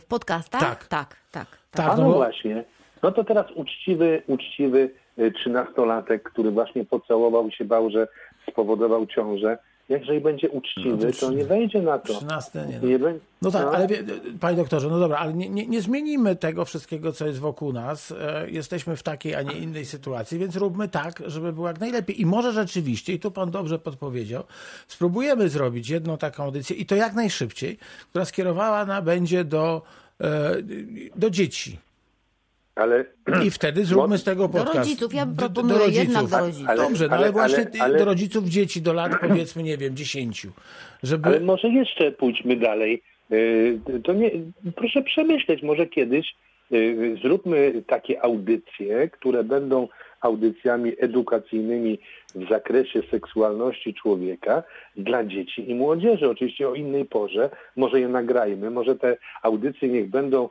W 0.00 0.04
podcastach? 0.08 0.60
Tak. 0.60 0.86
Tak, 0.86 1.16
tak. 1.30 1.46
tak. 1.70 1.90
A 1.90 1.96
no, 1.96 2.02
no 2.02 2.12
właśnie. 2.12 2.64
No 3.02 3.12
to 3.12 3.24
teraz 3.24 3.46
uczciwy, 3.54 4.22
uczciwy 4.26 4.90
trzynastolatek, 5.34 6.22
który 6.22 6.50
właśnie 6.50 6.84
pocałował 6.84 7.50
się 7.50 7.64
bał, 7.64 7.90
że 7.90 8.08
spowodował 8.48 9.06
ciążę, 9.06 9.58
jeżeli 9.88 10.20
będzie 10.20 10.50
uczciwy, 10.50 11.06
no 11.06 11.12
to, 11.12 11.26
to, 11.26 11.32
nie 11.32 11.44
wejdzie 11.44 11.82
na 11.82 11.98
to. 11.98 12.14
13 12.14 12.66
nie. 12.68 12.78
No, 12.82 12.88
nie 12.88 12.98
będzie, 12.98 13.20
no 13.42 13.50
tak, 13.50 13.64
no. 13.64 13.72
ale 13.72 13.86
wie, 13.86 13.98
panie 14.40 14.56
doktorze, 14.56 14.88
no 14.88 14.98
dobra, 14.98 15.18
ale 15.18 15.34
nie, 15.34 15.48
nie, 15.48 15.66
nie, 15.66 15.80
zmienimy 15.80 16.36
tego 16.36 16.64
wszystkiego, 16.64 17.12
co 17.12 17.26
jest 17.26 17.38
wokół 17.38 17.72
nas. 17.72 18.14
E, 18.20 18.50
jesteśmy 18.50 18.96
w 18.96 19.02
takiej, 19.02 19.34
a 19.34 19.42
nie 19.42 19.52
innej 19.52 19.84
sytuacji, 19.84 20.38
więc 20.38 20.56
róbmy 20.56 20.88
tak, 20.88 21.22
żeby 21.26 21.52
było 21.52 21.68
jak 21.68 21.80
najlepiej. 21.80 22.20
I 22.20 22.26
może 22.26 22.52
rzeczywiście, 22.52 23.12
i 23.12 23.18
tu 23.18 23.30
pan 23.30 23.50
dobrze 23.50 23.78
podpowiedział, 23.78 24.44
spróbujemy 24.88 25.48
zrobić 25.48 25.88
jedną 25.88 26.18
taką 26.18 26.44
audycję 26.44 26.76
i 26.76 26.86
to 26.86 26.96
jak 26.96 27.14
najszybciej, 27.14 27.78
która 28.10 28.24
skierowana 28.24 29.02
będzie 29.02 29.44
do, 29.44 29.82
e, 30.20 30.56
do 31.16 31.30
dzieci 31.30 31.78
ale... 32.74 33.04
I 33.44 33.50
wtedy 33.50 33.84
zróbmy 33.90 34.18
z 34.18 34.24
tego 34.24 34.48
podcast. 34.48 34.72
Do 34.72 34.78
rodziców, 34.78 35.14
ja 35.14 35.26
proponuję 35.38 35.74
do, 35.74 35.78
do 35.78 35.84
rodziców. 35.84 36.08
jednak 36.08 36.26
do 36.26 36.38
rodziców. 36.38 36.68
Ale, 36.68 36.82
Dobrze, 36.82 37.08
no 37.08 37.16
ale, 37.16 37.24
ale 37.24 37.32
właśnie 37.32 37.66
ale, 37.80 37.98
do 37.98 38.04
rodziców 38.04 38.44
dzieci 38.44 38.82
do 38.82 38.92
lat 38.92 39.12
powiedzmy, 39.20 39.62
nie 39.62 39.76
wiem, 39.76 39.96
dziesięciu. 39.96 40.48
Żeby... 41.02 41.28
Ale 41.28 41.40
może 41.40 41.68
jeszcze 41.68 42.12
pójdźmy 42.12 42.56
dalej. 42.56 43.02
Y, 43.32 43.78
to 44.04 44.12
nie, 44.12 44.30
proszę 44.76 45.02
przemyśleć, 45.02 45.62
może 45.62 45.86
kiedyś 45.86 46.34
y, 46.72 47.16
zróbmy 47.22 47.82
takie 47.86 48.22
audycje, 48.24 49.08
które 49.08 49.44
będą 49.44 49.88
audycjami 50.20 50.92
edukacyjnymi 50.98 51.98
w 52.34 52.48
zakresie 52.48 53.02
seksualności 53.10 53.94
człowieka 53.94 54.62
dla 54.96 55.24
dzieci 55.24 55.70
i 55.70 55.74
młodzieży. 55.74 56.30
Oczywiście 56.30 56.68
o 56.68 56.74
innej 56.74 57.04
porze, 57.04 57.50
może 57.76 58.00
je 58.00 58.08
nagrajmy, 58.08 58.70
może 58.70 58.96
te 58.96 59.16
audycje 59.42 59.88
niech 59.88 60.10
będą 60.10 60.48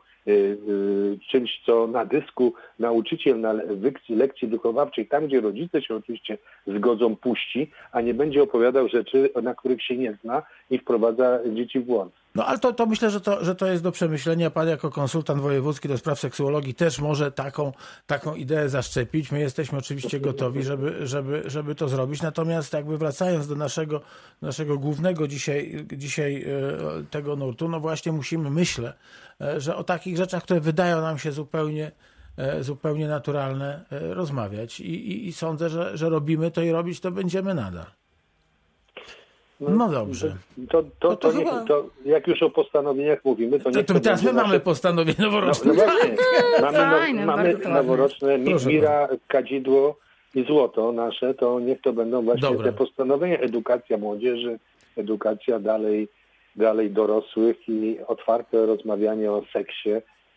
czymś, 1.31 1.61
co 1.65 1.87
na 1.87 2.05
dysku 2.05 2.53
nauczyciel 2.79 3.39
na 3.39 3.53
lekcji, 3.53 4.15
lekcji 4.15 4.47
wychowawczej, 4.47 5.07
tam 5.07 5.27
gdzie 5.27 5.41
rodzice 5.41 5.81
się 5.81 5.95
oczywiście 5.95 6.37
zgodzą, 6.67 7.15
puści, 7.15 7.71
a 7.91 8.01
nie 8.01 8.13
będzie 8.13 8.43
opowiadał 8.43 8.87
rzeczy, 8.87 9.29
na 9.43 9.55
których 9.55 9.83
się 9.83 9.97
nie 9.97 10.17
zna 10.23 10.43
i 10.69 10.77
wprowadza 10.77 11.39
dzieci 11.53 11.79
w 11.79 11.85
błąd. 11.85 12.20
No 12.35 12.45
ale 12.45 12.59
to, 12.59 12.73
to 12.73 12.85
myślę, 12.85 13.09
że 13.09 13.21
to, 13.21 13.45
że 13.45 13.55
to 13.55 13.67
jest 13.67 13.83
do 13.83 13.91
przemyślenia. 13.91 14.49
Pan 14.49 14.67
jako 14.67 14.89
konsultant 14.89 15.41
wojewódzki 15.41 15.87
do 15.87 15.97
spraw 15.97 16.19
seksuologii 16.19 16.73
też 16.73 16.99
może 16.99 17.31
taką, 17.31 17.73
taką 18.07 18.35
ideę 18.35 18.69
zaszczepić. 18.69 19.31
My 19.31 19.39
jesteśmy 19.39 19.77
oczywiście 19.77 20.19
gotowi, 20.19 20.63
żeby, 20.63 21.07
żeby, 21.07 21.43
żeby 21.45 21.75
to 21.75 21.89
zrobić. 21.89 22.21
Natomiast 22.21 22.73
jakby 22.73 22.97
wracając 22.97 23.47
do 23.47 23.55
naszego, 23.55 24.01
naszego 24.41 24.77
głównego 24.77 25.27
dzisiaj, 25.27 25.85
dzisiaj 25.97 26.43
e, 26.43 27.03
tego 27.09 27.35
nurtu, 27.35 27.69
no 27.69 27.79
właśnie 27.79 28.11
musimy, 28.11 28.49
myślę, 28.49 28.93
e, 29.41 29.61
że 29.61 29.75
o 29.75 29.83
takich 29.83 30.17
rzeczach, 30.17 30.43
które 30.43 30.59
wydają 30.59 31.01
nam 31.01 31.19
się 31.19 31.31
zupełnie 31.31 31.91
e, 32.37 32.63
zupełnie 32.63 33.07
naturalne 33.07 33.85
rozmawiać 33.91 34.79
i, 34.79 35.11
i, 35.11 35.27
i 35.27 35.33
sądzę, 35.33 35.69
że, 35.69 35.97
że 35.97 36.09
robimy 36.09 36.51
to 36.51 36.61
i 36.61 36.71
robić 36.71 36.99
to 36.99 37.11
będziemy 37.11 37.53
nadal. 37.53 38.00
No, 39.61 39.69
no 39.69 39.89
dobrze. 39.89 40.35
To, 40.69 40.83
to, 40.83 40.89
to, 40.99 41.15
to, 41.15 41.31
chyba... 41.31 41.63
to, 41.65 41.85
jak 42.05 42.27
już 42.27 42.43
o 42.43 42.49
postanowieniach 42.49 43.25
mówimy, 43.25 43.59
to 43.59 43.69
nie. 43.69 43.83
To, 43.83 43.99
teraz 43.99 44.23
my 44.23 44.33
nasze... 44.33 44.47
mamy 44.47 44.59
postanowienie 44.59 45.19
noworoczne. 45.19 45.73
No, 45.73 45.83
no 45.85 45.91
właśnie. 45.91 46.15
mamy, 46.61 46.77
no, 46.77 46.89
Fajne, 46.99 47.25
mamy 47.25 47.57
noworoczne 47.69 48.37
Mira, 48.67 49.07
kadzidło 49.27 49.97
i 50.35 50.43
złoto 50.43 50.91
nasze, 50.91 51.33
to 51.33 51.59
niech 51.59 51.81
to 51.81 51.93
będą 51.93 52.21
właśnie 52.21 52.49
Dobra. 52.49 52.71
te 52.71 52.77
postanowienia. 52.77 53.37
Edukacja 53.37 53.97
młodzieży, 53.97 54.59
edukacja 54.97 55.59
dalej, 55.59 56.07
dalej 56.55 56.91
dorosłych 56.91 57.69
i 57.69 57.97
otwarte 58.07 58.65
rozmawianie 58.65 59.31
o 59.31 59.43
seksie. 59.53 59.89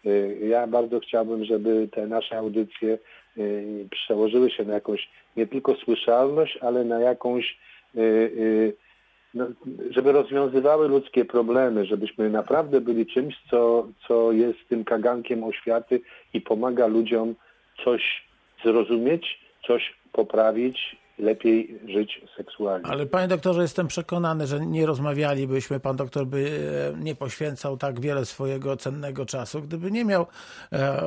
Y, 0.07 0.39
ja 0.49 0.67
bardzo 0.67 1.01
chciałbym, 1.01 1.45
żeby 1.45 1.89
te 1.93 2.07
nasze 2.07 2.39
audycje 2.39 2.99
y, 3.39 3.87
przełożyły 3.91 4.51
się 4.51 4.65
na 4.65 4.75
jakąś 4.75 5.09
nie 5.37 5.47
tylko 5.47 5.75
słyszalność, 5.75 6.59
ale 6.61 6.85
na 6.85 7.01
jakąś 7.01 7.59
y, 7.97 8.73
no, 8.77 8.84
żeby 9.91 10.13
rozwiązywały 10.13 10.89
ludzkie 10.89 11.25
problemy, 11.25 11.87
żebyśmy 11.87 12.31
naprawdę 12.31 12.81
byli 12.81 13.07
czymś, 13.07 13.35
co, 13.51 13.89
co 14.09 14.33
jest 14.33 14.59
tym 14.69 14.85
kagankiem 14.85 15.45
oświaty 15.45 16.01
i 16.35 16.41
pomaga 16.41 16.87
ludziom 16.87 17.35
coś 17.85 18.27
zrozumieć, 18.65 19.39
coś 19.67 19.95
poprawić, 20.13 20.97
lepiej 21.19 21.79
żyć 21.89 22.21
seksualnie. 22.37 22.87
Ale 22.87 23.07
panie 23.07 23.29
doktorze, 23.29 23.63
jestem 23.63 23.87
przekonany, 23.87 24.47
że 24.47 24.61
nie 24.61 24.87
rozmawialibyśmy, 24.87 25.81
pan 25.81 25.97
doktor 25.97 26.27
by 26.27 26.51
e, 26.95 27.05
nie 27.05 27.15
poświęcał 27.15 27.77
tak 27.77 28.01
wiele 28.01 28.25
swojego 28.25 28.77
cennego 28.77 29.27
czasu, 29.27 29.63
gdyby 29.63 29.91
nie 29.91 30.05
miał 30.05 30.27
e, 30.73 31.01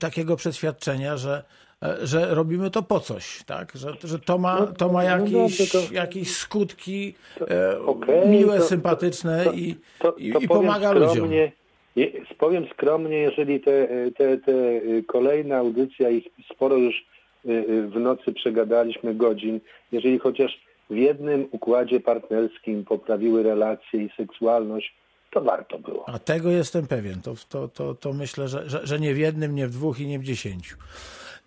takiego 0.00 0.36
przeświadczenia, 0.36 1.16
że 1.16 1.42
że 2.02 2.34
robimy 2.34 2.70
to 2.70 2.82
po 2.82 3.00
coś, 3.00 3.44
tak? 3.46 3.72
Że, 3.74 3.92
że 4.04 4.18
to 4.18 4.38
ma, 4.38 4.60
no, 4.60 4.66
to 4.66 4.88
ma 4.88 5.02
no 5.02 5.08
jakieś, 5.08 5.72
to, 5.72 5.78
jakieś 5.92 6.36
skutki 6.36 7.14
e, 7.50 7.80
okay, 7.80 8.28
miłe, 8.28 8.58
to, 8.58 8.64
sympatyczne 8.64 9.44
to, 9.44 9.52
i, 9.52 9.74
i, 10.18 10.48
pomaga 10.48 10.92
ludziom. 10.92 11.30
Powiem 12.38 12.66
skromnie, 12.72 13.16
jeżeli 13.16 13.60
te, 13.60 13.88
te, 14.16 14.38
te 14.38 14.52
kolejne 15.06 15.56
audycje, 15.56 16.12
ich 16.12 16.24
sporo 16.52 16.76
już 16.76 16.94
e, 16.94 17.02
w 17.82 18.00
nocy 18.00 18.32
przegadaliśmy 18.32 19.14
godzin, 19.14 19.60
jeżeli 19.92 20.18
chociaż 20.18 20.60
w 20.90 20.96
jednym 20.96 21.48
układzie 21.50 22.00
partnerskim 22.00 22.84
poprawiły 22.84 23.42
relacje 23.42 24.02
i 24.04 24.10
seksualność, 24.16 24.94
to 25.30 25.40
warto 25.40 25.78
było. 25.78 26.08
A 26.08 26.18
tego 26.18 26.50
jestem 26.50 26.86
pewien. 26.86 27.22
To, 27.22 27.34
to, 27.48 27.68
to, 27.68 27.94
to 27.94 28.12
myślę, 28.12 28.48
że, 28.48 28.70
że, 28.70 28.86
że 28.86 29.00
nie 29.00 29.14
w 29.14 29.18
jednym, 29.18 29.54
nie 29.54 29.66
w 29.66 29.70
dwóch 29.70 30.00
i 30.00 30.06
nie 30.06 30.18
w 30.18 30.24
dziesięciu. 30.24 30.76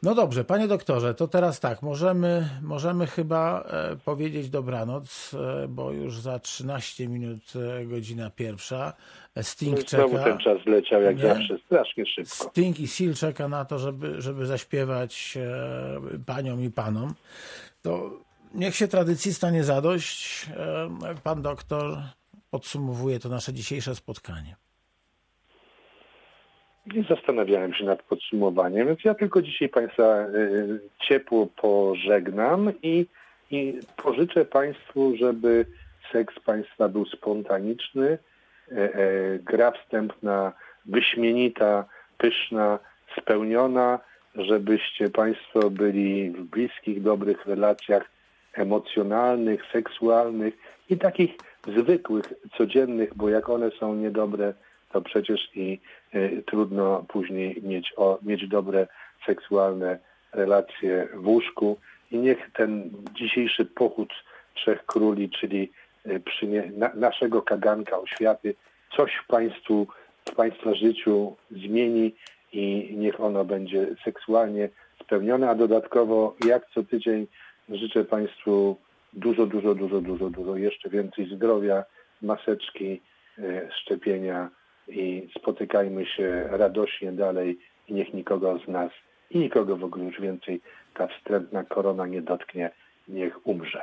No 0.03 0.15
dobrze, 0.15 0.43
panie 0.43 0.67
doktorze, 0.67 1.13
to 1.13 1.27
teraz 1.27 1.59
tak, 1.59 1.81
możemy, 1.81 2.49
możemy 2.62 3.07
chyba 3.07 3.62
e, 3.62 3.95
powiedzieć 4.05 4.49
dobranoc, 4.49 5.35
e, 5.63 5.67
bo 5.67 5.91
już 5.91 6.19
za 6.19 6.39
13 6.39 7.07
minut 7.07 7.39
e, 7.55 7.85
godzina 7.85 8.29
pierwsza. 8.29 8.93
Sting 9.41 9.89
Znowu 9.89 10.12
czeka. 10.12 10.23
ten 10.23 10.38
czas 10.38 10.65
leciał 10.65 11.01
jak 11.01 11.17
Nie? 11.17 11.21
zawsze, 11.23 11.57
strasznie 11.65 12.05
szybko. 12.05 12.49
Sting 12.49 12.79
i 12.79 12.88
Seal 12.88 13.13
czeka 13.13 13.47
na 13.47 13.65
to, 13.65 13.79
żeby, 13.79 14.21
żeby 14.21 14.45
zaśpiewać 14.45 15.38
paniom 16.25 16.63
i 16.63 16.69
panom. 16.69 17.13
To 17.81 18.12
niech 18.53 18.75
się 18.75 18.88
tradycji 18.88 19.33
stanie 19.33 19.63
zadość. 19.63 20.45
Pan 21.23 21.41
doktor 21.41 21.97
podsumowuje 22.49 23.19
to 23.19 23.29
nasze 23.29 23.53
dzisiejsze 23.53 23.95
spotkanie. 23.95 24.55
Nie 26.93 27.04
zastanawiałem 27.04 27.73
się 27.73 27.86
nad 27.86 28.04
podsumowaniem, 28.04 28.88
więc 28.88 28.99
ja 29.04 29.13
tylko 29.13 29.41
dzisiaj 29.41 29.69
Państwa 29.69 30.21
y, 30.21 30.80
ciepło 30.99 31.47
pożegnam 31.47 32.71
i, 32.84 33.06
i 33.52 33.80
pożyczę 34.04 34.45
Państwu, 34.45 35.15
żeby 35.17 35.65
seks 36.12 36.39
Państwa 36.39 36.89
był 36.89 37.06
spontaniczny, 37.06 38.17
e, 38.71 38.75
e, 38.75 39.39
gra 39.39 39.71
wstępna, 39.71 40.54
wyśmienita, 40.86 41.86
pyszna, 42.17 42.80
spełniona, 43.17 43.99
żebyście 44.36 45.10
Państwo 45.10 45.69
byli 45.69 46.32
w 46.32 46.43
bliskich, 46.43 47.02
dobrych 47.02 47.45
relacjach 47.45 48.12
emocjonalnych, 48.54 49.62
seksualnych 49.73 50.54
i 50.89 50.97
takich 50.97 51.32
zwykłych, 51.78 52.25
codziennych, 52.58 53.15
bo 53.15 53.30
jak 53.30 53.49
one 53.49 53.71
są 53.71 53.95
niedobre, 53.95 54.54
to 54.91 55.02
przecież 55.02 55.49
i 55.56 55.80
y, 56.15 56.43
trudno 56.45 57.06
później 57.08 57.62
mieć, 57.63 57.93
o, 57.97 58.19
mieć 58.21 58.47
dobre 58.47 58.88
seksualne 59.25 59.99
relacje 60.34 61.08
w 61.13 61.28
łóżku. 61.28 61.78
I 62.12 62.17
niech 62.17 62.52
ten 62.54 62.91
dzisiejszy 63.15 63.65
pochód 63.65 64.10
Trzech 64.56 64.86
Króli, 64.86 65.30
czyli 65.30 65.71
y, 66.08 66.19
przynie, 66.19 66.71
na, 66.78 66.91
naszego 66.95 67.41
kaganka 67.41 67.99
oświaty, 67.99 68.56
coś 68.97 69.12
w 69.23 69.28
Państwu, 69.28 69.88
w 70.30 70.36
Państwa 70.36 70.75
życiu 70.75 71.36
zmieni 71.52 72.15
i 72.54 72.95
niech 72.97 73.21
ono 73.21 73.45
będzie 73.45 73.88
seksualnie 74.06 74.69
spełnione, 75.04 75.49
a 75.49 75.56
dodatkowo 75.56 76.36
jak 76.45 76.69
co 76.73 76.84
tydzień 76.84 77.28
życzę 77.69 78.06
Państwu 78.06 78.78
dużo, 79.13 79.45
dużo, 79.45 79.75
dużo, 79.75 80.02
dużo, 80.02 80.30
dużo, 80.30 80.56
jeszcze 80.56 80.89
więcej 80.89 81.36
zdrowia, 81.36 81.84
maseczki, 82.21 83.02
e, 83.38 83.71
szczepienia 83.71 84.49
i 84.89 85.30
spotykajmy 85.39 86.06
się 86.06 86.43
radośnie 86.52 87.12
dalej 87.12 87.60
i 87.88 87.93
niech 87.93 88.13
nikogo 88.13 88.60
z 88.65 88.67
nas 88.67 88.91
i 89.30 89.39
nikogo 89.39 89.78
w 89.78 89.84
ogóle 89.84 90.06
już 90.06 90.21
więcej 90.21 90.62
ta 90.93 91.08
wstrętna 91.08 91.63
korona 91.63 92.08
nie 92.08 92.21
dotknie, 92.21 92.71
niech 93.08 93.47
umrze. 93.47 93.82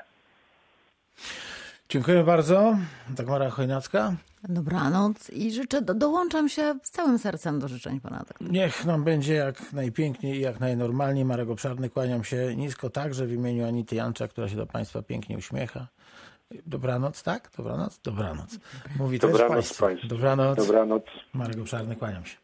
Dziękuję 1.88 2.24
bardzo. 2.24 2.76
Dagmara 3.10 3.50
Chojnacka. 3.50 4.14
Dobranoc 4.48 5.30
i 5.30 5.52
życzę, 5.52 5.82
do, 5.82 5.94
dołączam 5.94 6.48
się 6.48 6.74
z 6.82 6.90
całym 6.90 7.18
sercem 7.18 7.58
do 7.58 7.68
życzeń 7.68 8.00
pana. 8.00 8.24
Niech 8.40 8.84
nam 8.84 9.04
będzie 9.04 9.34
jak 9.34 9.72
najpiękniej 9.72 10.36
i 10.36 10.40
jak 10.40 10.60
najnormalniej. 10.60 11.24
Marek 11.24 11.50
Obszarny, 11.50 11.90
kłaniam 11.90 12.24
się 12.24 12.56
nisko 12.56 12.90
także 12.90 13.26
w 13.26 13.32
imieniu 13.32 13.66
Anity 13.66 13.96
Jancza, 13.96 14.28
która 14.28 14.48
się 14.48 14.56
do 14.56 14.66
Państwa 14.66 15.02
pięknie 15.02 15.36
uśmiecha. 15.36 15.86
Dobranoc, 16.66 17.22
tak? 17.22 17.50
Dobranoc? 17.56 18.00
Dobranoc. 18.04 18.58
Mówi 18.98 19.18
też 19.18 19.30
Dobranoc 19.30 19.54
Państwu. 19.54 19.84
Państwu. 19.84 20.08
Dobranoc. 20.08 20.56
Dobranoc. 20.56 21.02
Marek 21.32 21.58
Obszarny, 21.60 21.96
kłaniam 21.96 22.24
się. 22.24 22.36